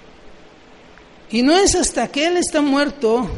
[1.31, 3.29] Y no es hasta que Él está muerto,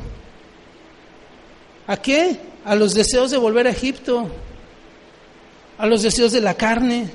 [1.87, 2.39] ¿a qué?
[2.65, 4.29] A los deseos de volver a Egipto,
[5.77, 7.11] a los deseos de la carne,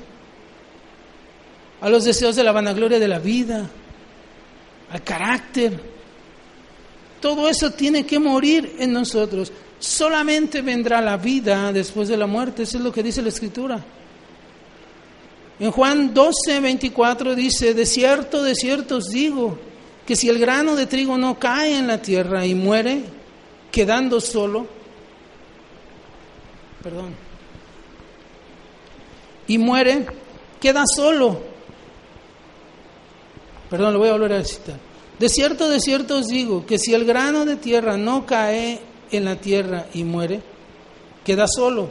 [1.80, 3.68] a los deseos de la vanagloria de la vida,
[4.90, 5.80] al carácter.
[7.20, 9.52] Todo eso tiene que morir en nosotros.
[9.78, 13.84] Solamente vendrá la vida después de la muerte, eso es lo que dice la Escritura.
[15.60, 19.58] En Juan 12, 24 dice, de cierto, de cierto os digo,
[20.06, 23.02] que si el grano de trigo no cae en la tierra y muere,
[23.70, 24.66] quedando solo,
[26.82, 27.14] perdón,
[29.48, 30.06] y muere,
[30.60, 31.47] queda solo.
[33.70, 34.76] Perdón, lo voy a volver a citar.
[35.18, 39.24] De cierto, de cierto os digo que si el grano de tierra no cae en
[39.24, 40.40] la tierra y muere,
[41.24, 41.90] queda solo.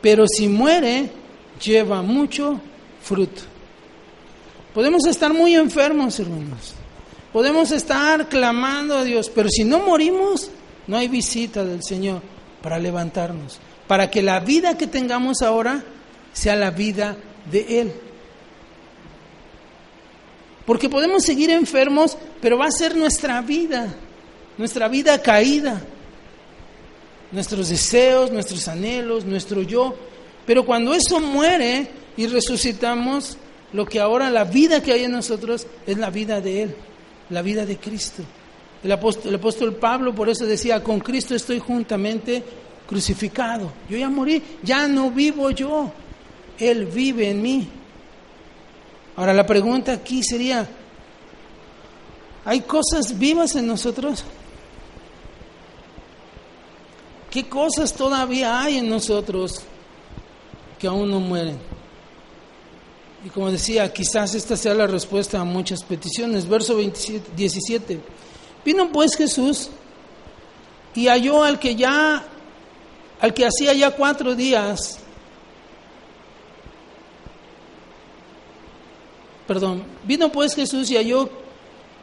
[0.00, 1.10] Pero si muere,
[1.62, 2.60] lleva mucho
[3.02, 3.42] fruto.
[4.74, 6.74] Podemos estar muy enfermos, hermanos.
[7.32, 10.50] Podemos estar clamando a Dios, pero si no morimos,
[10.86, 12.20] no hay visita del Señor
[12.62, 15.84] para levantarnos, para que la vida que tengamos ahora
[16.32, 17.16] sea la vida
[17.50, 17.92] de Él.
[20.66, 23.94] Porque podemos seguir enfermos, pero va a ser nuestra vida,
[24.58, 25.82] nuestra vida caída,
[27.32, 29.94] nuestros deseos, nuestros anhelos, nuestro yo.
[30.46, 33.38] Pero cuando eso muere y resucitamos,
[33.72, 36.76] lo que ahora la vida que hay en nosotros es la vida de Él
[37.32, 38.22] la vida de Cristo.
[38.84, 42.42] El apóstol, Pablo por eso decía, con Cristo estoy juntamente
[42.86, 43.72] crucificado.
[43.88, 45.92] Yo ya morí, ya no vivo yo,
[46.58, 47.68] Él vive en mí.
[49.16, 50.68] Ahora la pregunta aquí sería,
[52.44, 54.24] ¿hay cosas vivas en nosotros?
[57.30, 59.62] ¿Qué cosas todavía hay en nosotros
[60.78, 61.58] que aún no mueren?
[63.24, 66.48] Y como decía, quizás esta sea la respuesta a muchas peticiones.
[66.48, 68.00] Verso 27, 17.
[68.64, 69.70] Vino pues Jesús
[70.94, 72.24] y halló al que ya,
[73.20, 74.98] al que hacía ya cuatro días,
[79.46, 81.28] perdón, vino pues Jesús y halló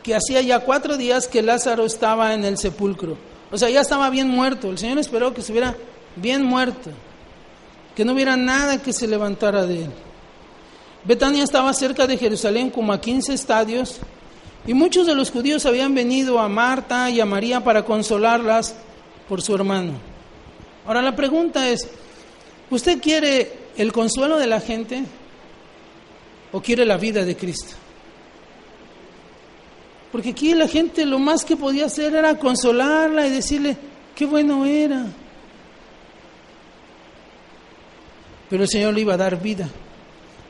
[0.03, 3.17] que hacía ya cuatro días que Lázaro estaba en el sepulcro.
[3.51, 4.69] O sea, ya estaba bien muerto.
[4.69, 5.75] El Señor esperó que estuviera
[6.15, 6.91] bien muerto,
[7.95, 9.91] que no hubiera nada que se levantara de él.
[11.03, 13.99] Betania estaba cerca de Jerusalén como a 15 estadios
[14.67, 18.75] y muchos de los judíos habían venido a Marta y a María para consolarlas
[19.27, 19.93] por su hermano.
[20.85, 21.87] Ahora la pregunta es,
[22.69, 25.03] ¿usted quiere el consuelo de la gente
[26.51, 27.75] o quiere la vida de Cristo?
[30.11, 33.77] Porque aquí la gente lo más que podía hacer era consolarla y decirle,
[34.15, 35.05] qué bueno era.
[38.49, 39.69] Pero el Señor le iba a dar vida.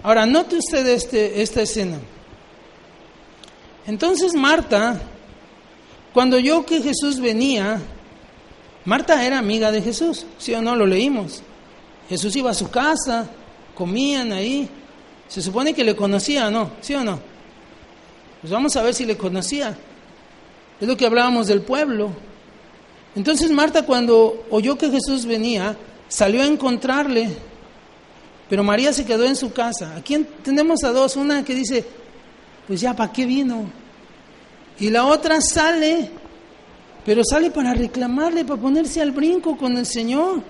[0.01, 1.97] Ahora, note usted este, esta escena.
[3.85, 5.01] Entonces Marta,
[6.13, 7.81] cuando oyó que Jesús venía,
[8.85, 10.75] Marta era amiga de Jesús, ¿sí o no?
[10.75, 11.41] Lo leímos.
[12.07, 13.29] Jesús iba a su casa,
[13.75, 14.69] comían ahí.
[15.29, 16.71] Se supone que le conocía, ¿no?
[16.81, 17.19] ¿Sí o no?
[18.41, 19.77] Pues vamos a ver si le conocía.
[20.81, 22.11] Es lo que hablábamos del pueblo.
[23.15, 25.77] Entonces Marta cuando oyó que Jesús venía,
[26.09, 27.37] salió a encontrarle
[28.49, 29.95] pero María se quedó en su casa.
[29.95, 31.85] Aquí tenemos a dos, una que dice,
[32.67, 33.69] pues ya, ¿para qué vino?
[34.79, 36.09] Y la otra sale,
[37.05, 40.41] pero sale para reclamarle, para ponerse al brinco con el Señor.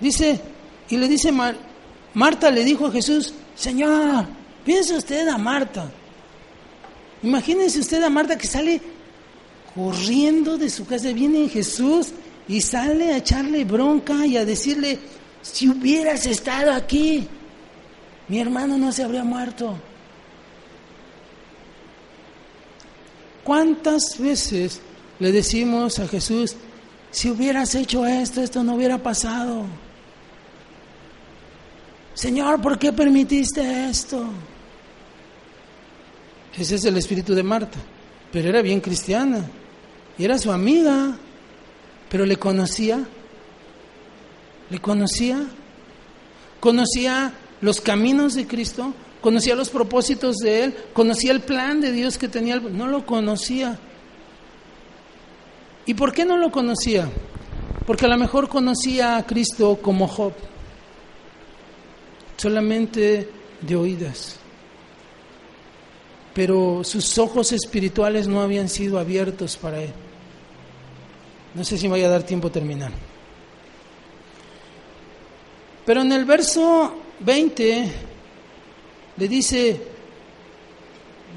[0.00, 0.40] Dice,
[0.88, 1.30] y le dice,
[2.14, 4.26] Marta le dijo a Jesús, Señor,
[4.64, 5.90] piense usted a Marta.
[7.22, 8.80] Imagínense usted a Marta que sale
[9.74, 12.12] corriendo de su casa, viene Jesús
[12.46, 14.98] y sale a echarle bronca y a decirle,
[15.42, 17.26] si hubieras estado aquí,
[18.28, 19.76] mi hermano no se habría muerto.
[23.42, 24.80] ¿Cuántas veces
[25.18, 26.56] le decimos a Jesús,
[27.10, 29.66] si hubieras hecho esto, esto no hubiera pasado?
[32.14, 34.24] Señor, ¿por qué permitiste esto?
[36.56, 37.78] Ese es el espíritu de Marta,
[38.32, 39.44] pero era bien cristiana
[40.16, 41.16] y era su amiga,
[42.08, 43.04] pero le conocía
[44.70, 45.44] ¿Le conocía?
[46.60, 48.92] ¿Conocía los caminos de Cristo?
[49.20, 53.78] conocía los propósitos de Él, conocía el plan de Dios que tenía, no lo conocía.
[55.86, 57.08] ¿Y por qué no lo conocía?
[57.86, 60.34] Porque a lo mejor conocía a Cristo como Job,
[62.36, 63.28] solamente
[63.60, 64.36] de oídas.
[66.34, 69.92] Pero sus ojos espirituales no habían sido abiertos para él.
[71.54, 72.90] No sé si me vaya a dar tiempo a terminar.
[75.86, 77.92] Pero en el verso 20
[79.16, 79.80] le dice,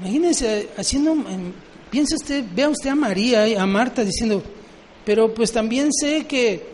[0.00, 1.16] imagínense haciendo,
[1.90, 4.42] piensa usted, vea usted a María y a Marta diciendo,
[5.04, 6.66] pero pues también sé que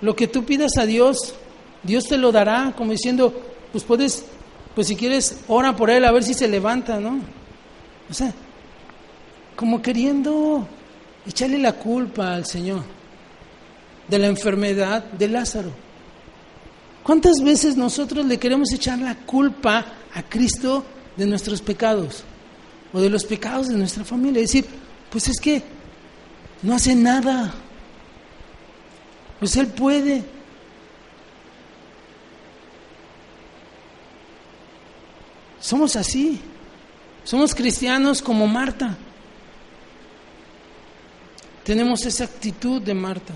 [0.00, 1.34] lo que tú pidas a Dios,
[1.84, 3.32] Dios te lo dará, como diciendo,
[3.70, 4.24] pues puedes,
[4.74, 7.20] pues si quieres, ora por él a ver si se levanta, ¿no?
[8.10, 8.32] O sea,
[9.56, 10.66] como queriendo
[11.26, 12.82] echarle la culpa al Señor
[14.08, 15.70] de la enfermedad de Lázaro.
[17.02, 20.84] ¿Cuántas veces nosotros le queremos echar la culpa a Cristo
[21.16, 22.24] de nuestros pecados
[22.92, 24.42] o de los pecados de nuestra familia?
[24.42, 24.66] Es decir,
[25.10, 25.62] pues es que
[26.62, 27.52] no hace nada.
[29.38, 30.22] Pues Él puede.
[35.64, 36.38] Somos así.
[37.24, 38.98] Somos cristianos como Marta.
[41.64, 43.32] Tenemos esa actitud de Marta.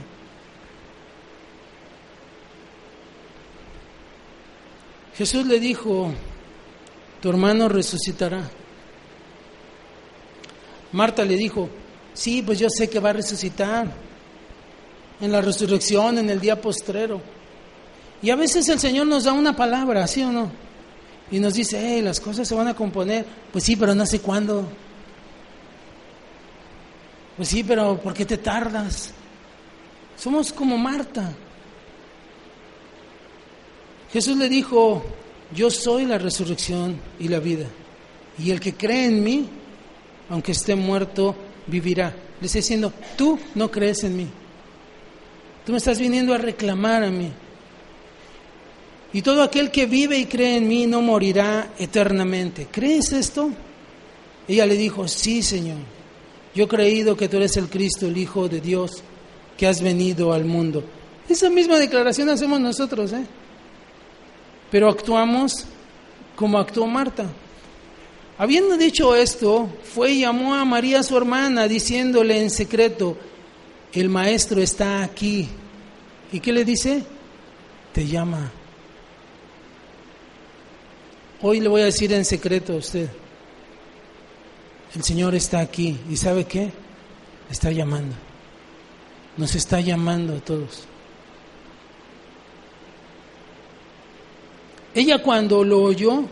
[5.16, 6.12] Jesús le dijo,
[7.22, 8.42] tu hermano resucitará.
[10.92, 11.70] Marta le dijo,
[12.12, 13.90] sí, pues yo sé que va a resucitar
[15.18, 17.22] en la resurrección, en el día postrero.
[18.20, 20.67] Y a veces el Señor nos da una palabra, ¿sí o no?
[21.30, 23.26] Y nos dice, hey, las cosas se van a componer.
[23.52, 24.66] Pues sí, pero no sé cuándo.
[27.36, 29.12] Pues sí, pero ¿por qué te tardas?
[30.16, 31.32] Somos como Marta.
[34.12, 35.04] Jesús le dijo,
[35.54, 37.66] yo soy la resurrección y la vida.
[38.38, 39.48] Y el que cree en mí,
[40.30, 41.34] aunque esté muerto,
[41.66, 42.14] vivirá.
[42.40, 44.28] Le estoy diciendo, tú no crees en mí.
[45.66, 47.30] Tú me estás viniendo a reclamar a mí.
[49.12, 52.68] Y todo aquel que vive y cree en mí no morirá eternamente.
[52.70, 53.50] ¿Crees esto?
[54.46, 55.78] Ella le dijo, sí, Señor.
[56.54, 59.02] Yo he creído que tú eres el Cristo, el Hijo de Dios,
[59.56, 60.84] que has venido al mundo.
[61.28, 63.24] Esa misma declaración hacemos nosotros, ¿eh?
[64.70, 65.66] pero actuamos
[66.36, 67.26] como actuó Marta.
[68.38, 73.16] Habiendo dicho esto, fue y llamó a María su hermana, diciéndole en secreto,
[73.92, 75.48] el maestro está aquí.
[76.32, 77.02] ¿Y qué le dice?
[77.92, 78.52] Te llama.
[81.40, 83.08] Hoy le voy a decir en secreto a usted,
[84.94, 85.98] el Señor está aquí.
[86.10, 86.72] ¿Y sabe qué?
[87.50, 88.14] Está llamando.
[89.36, 90.84] Nos está llamando a todos.
[94.94, 96.24] Ella cuando lo oyó,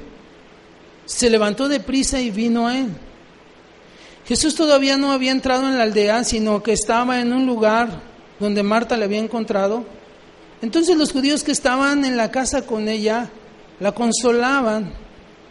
[1.05, 2.89] se levantó de prisa y vino a él.
[4.27, 8.01] Jesús todavía no había entrado en la aldea, sino que estaba en un lugar
[8.41, 9.85] donde Marta le había encontrado.
[10.63, 13.31] Entonces los judíos que estaban en la casa con ella
[13.81, 14.93] la consolaban.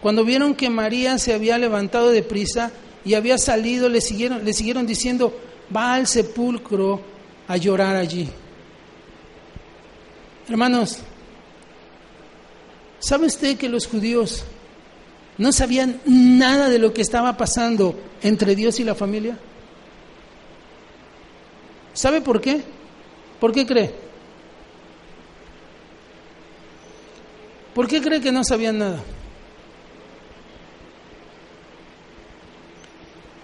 [0.02, 2.72] Cuando vieron que María se había levantado de prisa
[3.04, 5.38] y había salido, le siguieron, le siguieron diciendo,
[5.76, 7.02] va al sepulcro
[7.48, 8.30] a llorar allí.
[10.48, 11.00] Hermanos,
[13.06, 14.44] ¿Sabe usted que los judíos
[15.38, 19.38] no sabían nada de lo que estaba pasando entre Dios y la familia?
[21.94, 22.64] ¿Sabe por qué?
[23.40, 23.94] ¿Por qué cree?
[27.76, 29.04] ¿Por qué cree que no sabían nada?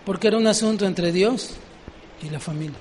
[0.06, 1.56] Porque era un asunto entre Dios
[2.24, 2.78] y la familia.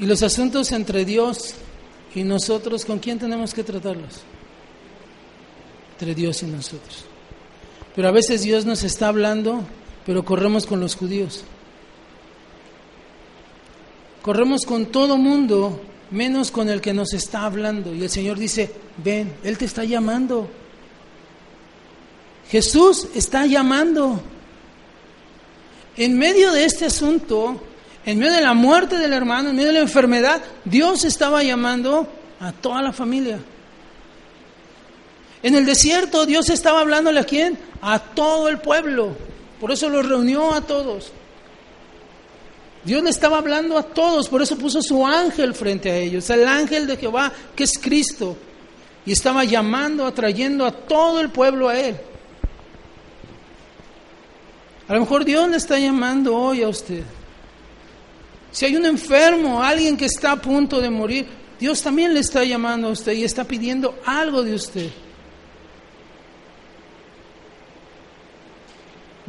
[0.00, 1.54] Y los asuntos entre Dios
[2.12, 4.22] y nosotros, ¿con quién tenemos que tratarlos?
[5.92, 7.04] Entre Dios y nosotros.
[7.94, 9.62] Pero a veces Dios nos está hablando,
[10.04, 11.44] pero corremos con los judíos.
[14.22, 17.94] Corremos con todo mundo, menos con el que nos está hablando.
[17.94, 20.48] Y el Señor dice, ven, Él te está llamando.
[22.50, 24.20] Jesús está llamando.
[25.96, 27.60] En medio de este asunto,
[28.04, 32.08] en medio de la muerte del hermano, en medio de la enfermedad, Dios estaba llamando
[32.40, 33.38] a toda la familia.
[35.42, 37.58] En el desierto Dios estaba hablándole a quién?
[37.80, 39.16] A todo el pueblo.
[39.60, 41.12] Por eso los reunió a todos.
[42.84, 46.46] Dios le estaba hablando a todos, por eso puso su ángel frente a ellos, el
[46.46, 48.36] ángel de Jehová, que es Cristo.
[49.04, 51.96] Y estaba llamando, atrayendo a todo el pueblo a Él.
[54.88, 57.02] A lo mejor Dios le está llamando hoy a usted.
[58.50, 61.26] Si hay un enfermo, alguien que está a punto de morir,
[61.58, 64.90] Dios también le está llamando a usted y está pidiendo algo de usted.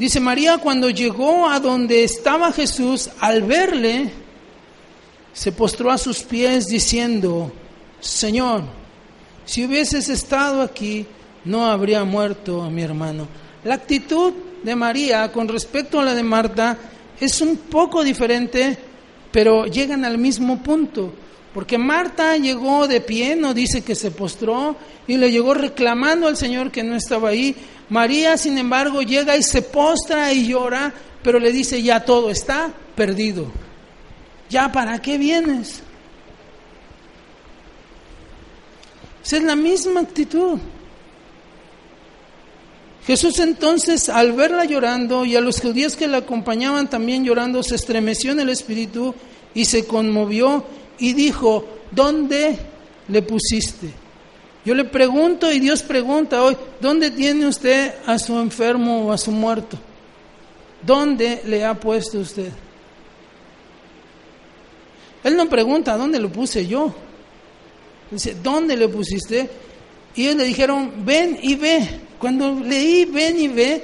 [0.02, 4.10] Dice María, cuando llegó a donde estaba Jesús, al verle,
[5.32, 7.52] se postró a sus pies diciendo,
[8.00, 8.64] Señor,
[9.46, 11.06] si hubieses estado aquí,
[11.46, 13.28] no habría muerto mi hermano.
[13.64, 14.34] La actitud
[14.64, 16.80] de María con respecto a la de Marta
[17.20, 18.80] es un poco diferente,
[19.32, 21.14] pero llegan al mismo punto.
[21.54, 24.76] Porque Marta llegó de pie, no dice que se postró,
[25.06, 27.56] y le llegó reclamando al Señor que no estaba ahí.
[27.92, 32.72] María, sin embargo, llega y se postra y llora, pero le dice, ya todo está
[32.96, 33.52] perdido.
[34.50, 35.82] ¿Ya para qué vienes?
[39.22, 40.58] Esa es la misma actitud.
[43.06, 47.76] Jesús entonces, al verla llorando y a los judíos que la acompañaban también llorando, se
[47.76, 49.14] estremeció en el espíritu
[49.54, 50.64] y se conmovió
[50.98, 52.58] y dijo, ¿dónde
[53.10, 54.01] le pusiste?
[54.64, 59.18] Yo le pregunto y Dios pregunta hoy, ¿dónde tiene usted a su enfermo o a
[59.18, 59.78] su muerto?
[60.84, 62.52] ¿Dónde le ha puesto usted?
[65.24, 66.94] Él no pregunta, ¿dónde lo puse yo?
[68.12, 69.50] Dice, ¿dónde le pusiste?
[70.16, 71.88] Y ellos le dijeron, ven y ve.
[72.20, 73.84] Cuando leí ven y ve,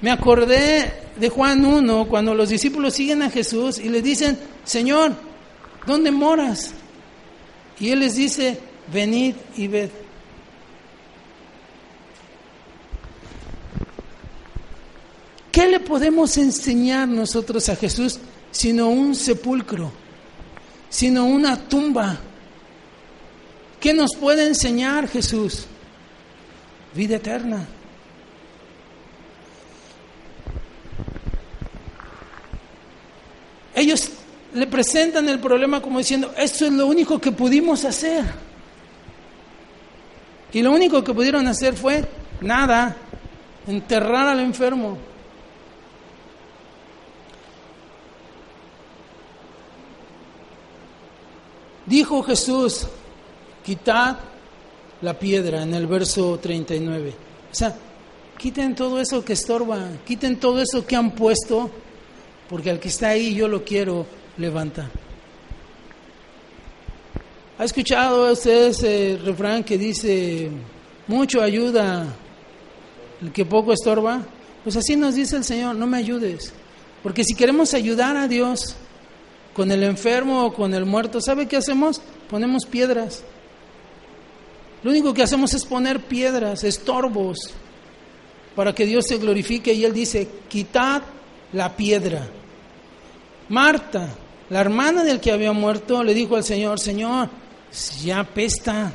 [0.00, 5.12] me acordé de Juan 1, cuando los discípulos siguen a Jesús y le dicen, Señor,
[5.86, 6.72] ¿dónde moras?
[7.80, 8.58] Y Él les dice,
[8.92, 9.90] venid y ved.
[15.52, 18.20] ¿Qué le podemos enseñar nosotros a Jesús
[18.50, 19.90] sino un sepulcro,
[20.88, 22.18] sino una tumba?
[23.80, 25.66] ¿Qué nos puede enseñar Jesús?
[26.94, 27.66] Vida eterna.
[33.74, 34.10] Ellos
[34.54, 38.24] le presentan el problema como diciendo, esto es lo único que pudimos hacer.
[40.52, 42.04] Y lo único que pudieron hacer fue
[42.40, 42.96] nada,
[43.66, 44.96] enterrar al enfermo.
[51.86, 52.86] Dijo Jesús,
[53.64, 54.18] quitad
[55.00, 57.14] la piedra en el verso 39.
[57.50, 57.74] O sea,
[58.36, 61.70] quiten todo eso que estorba, quiten todo eso que han puesto,
[62.48, 64.90] porque al que está ahí yo lo quiero levantar.
[67.58, 70.48] ¿Ha escuchado usted ese refrán que dice,
[71.08, 72.06] mucho ayuda
[73.20, 74.22] el que poco estorba?
[74.62, 76.52] Pues así nos dice el Señor, no me ayudes.
[77.02, 78.76] Porque si queremos ayudar a Dios
[79.54, 82.00] con el enfermo o con el muerto, ¿sabe qué hacemos?
[82.30, 83.24] Ponemos piedras.
[84.84, 87.38] Lo único que hacemos es poner piedras, estorbos,
[88.54, 89.72] para que Dios se glorifique.
[89.72, 91.02] Y Él dice, quitad
[91.52, 92.24] la piedra.
[93.48, 94.10] Marta,
[94.48, 97.30] la hermana del que había muerto, le dijo al Señor, Señor,
[98.02, 98.92] ya pesta.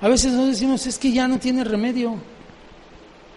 [0.00, 2.16] A veces nos decimos, es que ya no tiene remedio.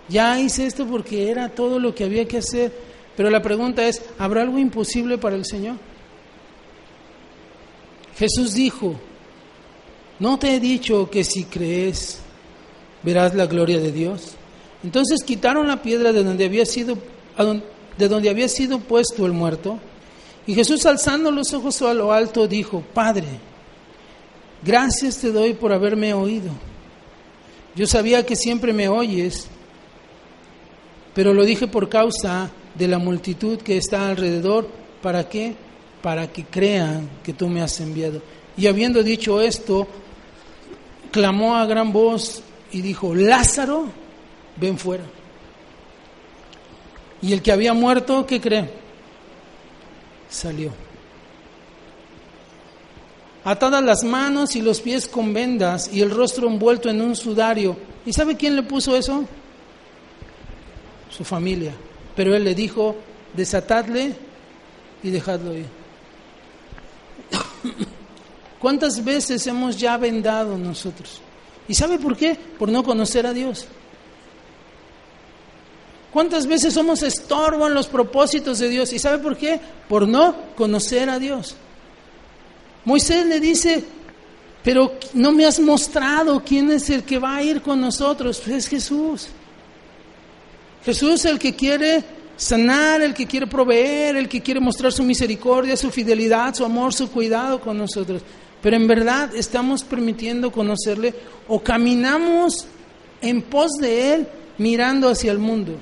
[0.09, 2.73] Ya hice esto porque era todo lo que había que hacer.
[3.15, 5.75] Pero la pregunta es, ¿habrá algo imposible para el Señor?
[8.17, 8.99] Jesús dijo,
[10.19, 12.19] ¿no te he dicho que si crees
[13.03, 14.35] verás la gloria de Dios?
[14.83, 16.97] Entonces quitaron la piedra de donde había sido,
[17.97, 19.79] de donde había sido puesto el muerto
[20.47, 23.27] y Jesús alzando los ojos a lo alto dijo, Padre,
[24.63, 26.51] gracias te doy por haberme oído.
[27.75, 29.47] Yo sabía que siempre me oyes,
[31.13, 34.69] pero lo dije por causa de la multitud que está alrededor.
[35.01, 35.53] ¿Para qué?
[36.01, 38.21] Para que crean que tú me has enviado.
[38.55, 39.85] Y habiendo dicho esto,
[41.11, 42.41] clamó a gran voz
[42.71, 43.87] y dijo, Lázaro,
[44.55, 45.03] ven fuera.
[47.21, 48.86] Y el que había muerto, ¿qué cree?
[50.29, 50.71] Salió.
[53.43, 57.77] Atadas las manos y los pies con vendas y el rostro envuelto en un sudario.
[58.05, 59.23] ¿Y sabe quién le puso eso?
[61.09, 61.73] Su familia.
[62.15, 62.95] Pero él le dijo,
[63.33, 64.15] desatadle
[65.01, 65.67] y dejadlo ir.
[68.59, 71.21] ¿Cuántas veces hemos ya vendado nosotros?
[71.67, 72.35] ¿Y sabe por qué?
[72.35, 73.67] Por no conocer a Dios.
[76.11, 78.93] ¿Cuántas veces somos estorbo en los propósitos de Dios?
[78.93, 79.59] ¿Y sabe por qué?
[79.87, 81.55] Por no conocer a Dios.
[82.85, 83.83] Moisés le dice,
[84.63, 88.41] pero no me has mostrado quién es el que va a ir con nosotros.
[88.43, 89.27] Pues es Jesús.
[90.85, 92.03] Jesús es el que quiere
[92.37, 96.93] sanar, el que quiere proveer, el que quiere mostrar su misericordia, su fidelidad, su amor,
[96.93, 98.21] su cuidado con nosotros.
[98.61, 101.13] Pero en verdad estamos permitiendo conocerle
[101.47, 102.67] o caminamos
[103.21, 104.27] en pos de Él
[104.57, 105.73] mirando hacia el mundo.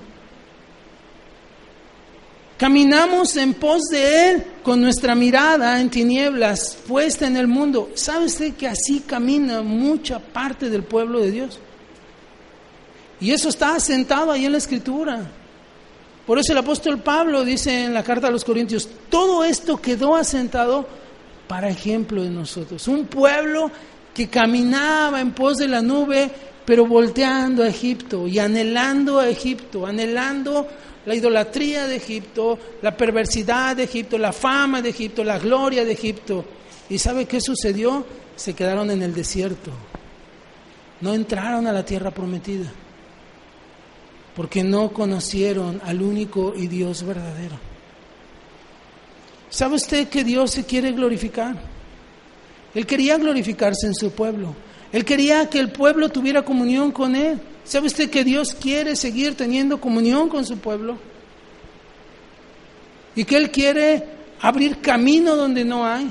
[2.57, 7.89] Caminamos en pos de Él con nuestra mirada en tinieblas puesta en el mundo.
[7.95, 11.59] ¿Sabe usted que así camina mucha parte del pueblo de Dios?
[13.19, 15.29] Y eso está asentado ahí en la Escritura.
[16.25, 20.15] Por eso el apóstol Pablo dice en la carta a los Corintios, todo esto quedó
[20.15, 20.87] asentado
[21.47, 22.87] para ejemplo de nosotros.
[22.87, 23.69] Un pueblo
[24.15, 26.31] que caminaba en pos de la nube,
[26.65, 30.65] pero volteando a Egipto y anhelando a Egipto, anhelando
[31.05, 35.91] la idolatría de Egipto, la perversidad de Egipto, la fama de Egipto, la gloria de
[35.91, 36.45] Egipto.
[36.89, 38.05] ¿Y sabe qué sucedió?
[38.37, 39.71] Se quedaron en el desierto.
[41.01, 42.71] No entraron a la tierra prometida.
[44.33, 47.57] Porque no conocieron al único y Dios verdadero.
[49.49, 51.74] ¿Sabe usted que Dios se quiere glorificar?
[52.75, 54.53] Él quería glorificarse en su pueblo.
[54.91, 57.39] Él quería que el pueblo tuviera comunión con Él.
[57.63, 60.97] ¿Sabe usted que Dios quiere seguir teniendo comunión con su pueblo?
[63.15, 64.03] Y que Él quiere
[64.41, 66.09] abrir camino donde no hay.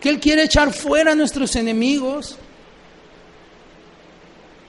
[0.00, 2.36] Que Él quiere echar fuera a nuestros enemigos.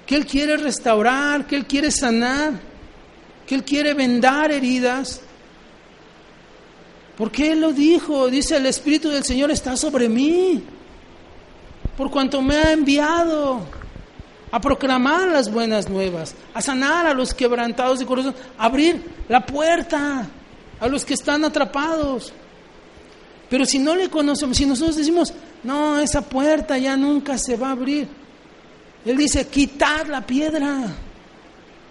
[0.05, 2.59] Que Él quiere restaurar, que Él quiere sanar,
[3.47, 5.21] que Él quiere vendar heridas.
[7.17, 10.63] Porque Él lo dijo, dice el Espíritu del Señor está sobre mí,
[11.97, 13.61] por cuanto me ha enviado
[14.51, 19.45] a proclamar las buenas nuevas, a sanar a los quebrantados de corazón, a abrir la
[19.45, 20.27] puerta
[20.79, 22.33] a los que están atrapados.
[23.49, 25.33] Pero si no le conocemos, si nosotros decimos,
[25.63, 28.07] no, esa puerta ya nunca se va a abrir,
[29.05, 30.87] Él dice, quitar la piedra,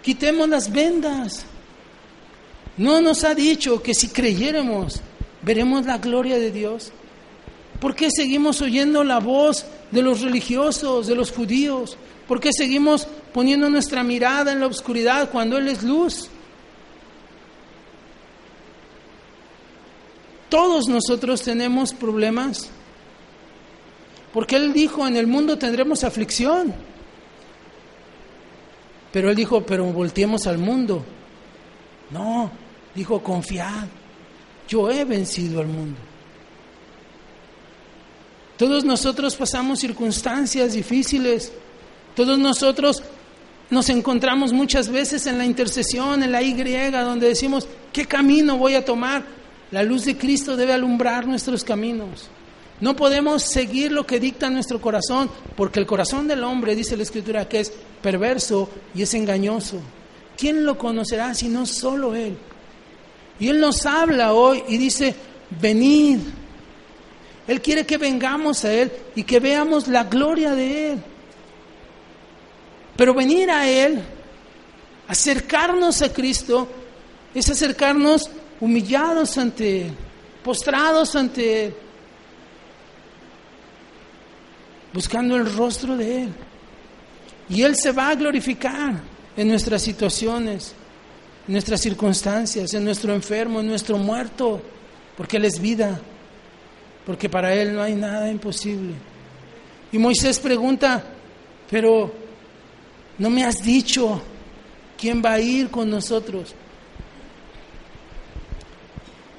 [0.01, 1.45] quitemos las vendas.
[2.77, 5.01] No nos ha dicho que si creyéramos,
[5.41, 6.91] veremos la gloria de Dios.
[7.79, 11.97] ¿Por qué seguimos oyendo la voz de los religiosos, de los judíos?
[12.27, 16.29] ¿Por qué seguimos poniendo nuestra mirada en la oscuridad cuando Él es luz?
[20.49, 22.69] Todos nosotros tenemos problemas.
[24.33, 26.73] Porque Él dijo, en el mundo tendremos aflicción.
[29.11, 31.03] Pero Él dijo, pero volteemos al mundo.
[32.11, 32.51] No,
[32.95, 33.87] dijo, confiad,
[34.67, 35.97] yo he vencido al mundo.
[38.61, 41.51] Todos nosotros pasamos circunstancias difíciles.
[42.15, 43.01] Todos nosotros
[43.71, 46.53] nos encontramos muchas veces en la intercesión, en la Y,
[46.91, 49.25] donde decimos, ¿qué camino voy a tomar?
[49.71, 52.29] La luz de Cristo debe alumbrar nuestros caminos.
[52.79, 57.01] No podemos seguir lo que dicta nuestro corazón, porque el corazón del hombre, dice la
[57.01, 59.79] Escritura, que es perverso y es engañoso.
[60.37, 62.37] ¿Quién lo conocerá si no solo Él?
[63.39, 65.15] Y Él nos habla hoy y dice,
[65.59, 66.19] venid.
[67.47, 71.03] Él quiere que vengamos a Él y que veamos la gloria de Él.
[72.95, 74.01] Pero venir a Él,
[75.07, 76.67] acercarnos a Cristo,
[77.33, 78.29] es acercarnos
[78.59, 79.93] humillados ante Él,
[80.43, 81.73] postrados ante Él,
[84.93, 86.33] buscando el rostro de Él.
[87.49, 89.01] Y Él se va a glorificar
[89.35, 90.73] en nuestras situaciones,
[91.47, 94.61] en nuestras circunstancias, en nuestro enfermo, en nuestro muerto,
[95.17, 95.99] porque Él es vida,
[97.05, 98.93] porque para Él no hay nada imposible.
[99.91, 101.03] Y Moisés pregunta,
[101.69, 102.13] pero
[103.17, 104.21] no me has dicho
[104.97, 106.53] quién va a ir con nosotros.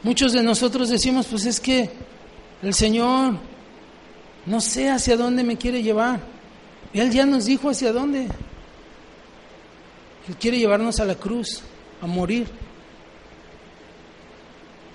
[0.03, 1.89] Muchos de nosotros decimos, pues es que
[2.63, 3.35] el Señor
[4.47, 6.21] no sé hacia dónde me quiere llevar.
[6.93, 8.27] Él ya nos dijo hacia dónde.
[10.29, 11.63] Él quiere llevarnos a la cruz,
[12.01, 12.47] a morir.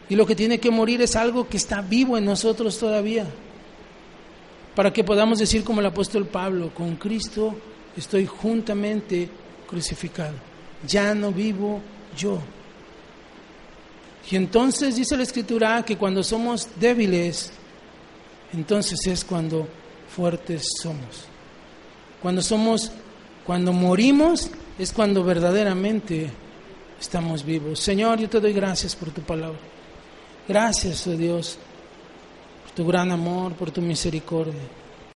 [0.09, 3.25] Y lo que tiene que morir es algo que está vivo en nosotros todavía.
[4.75, 7.55] Para que podamos decir como el apóstol Pablo, con Cristo
[7.95, 9.27] estoy juntamente
[9.67, 10.35] crucificado.
[10.87, 11.81] Ya no vivo
[12.15, 12.39] yo.
[14.29, 17.51] Y entonces dice la escritura que cuando somos débiles,
[18.53, 19.67] entonces es cuando
[20.09, 21.25] fuertes somos.
[22.21, 22.91] Cuando somos,
[23.45, 26.29] cuando morimos, es cuando verdaderamente
[26.99, 27.79] estamos vivos.
[27.79, 29.59] Señor, yo te doy gracias por tu palabra.
[30.47, 31.57] Gracias, oh Dios,
[32.63, 34.53] por tu gran amor, por tu misericordia.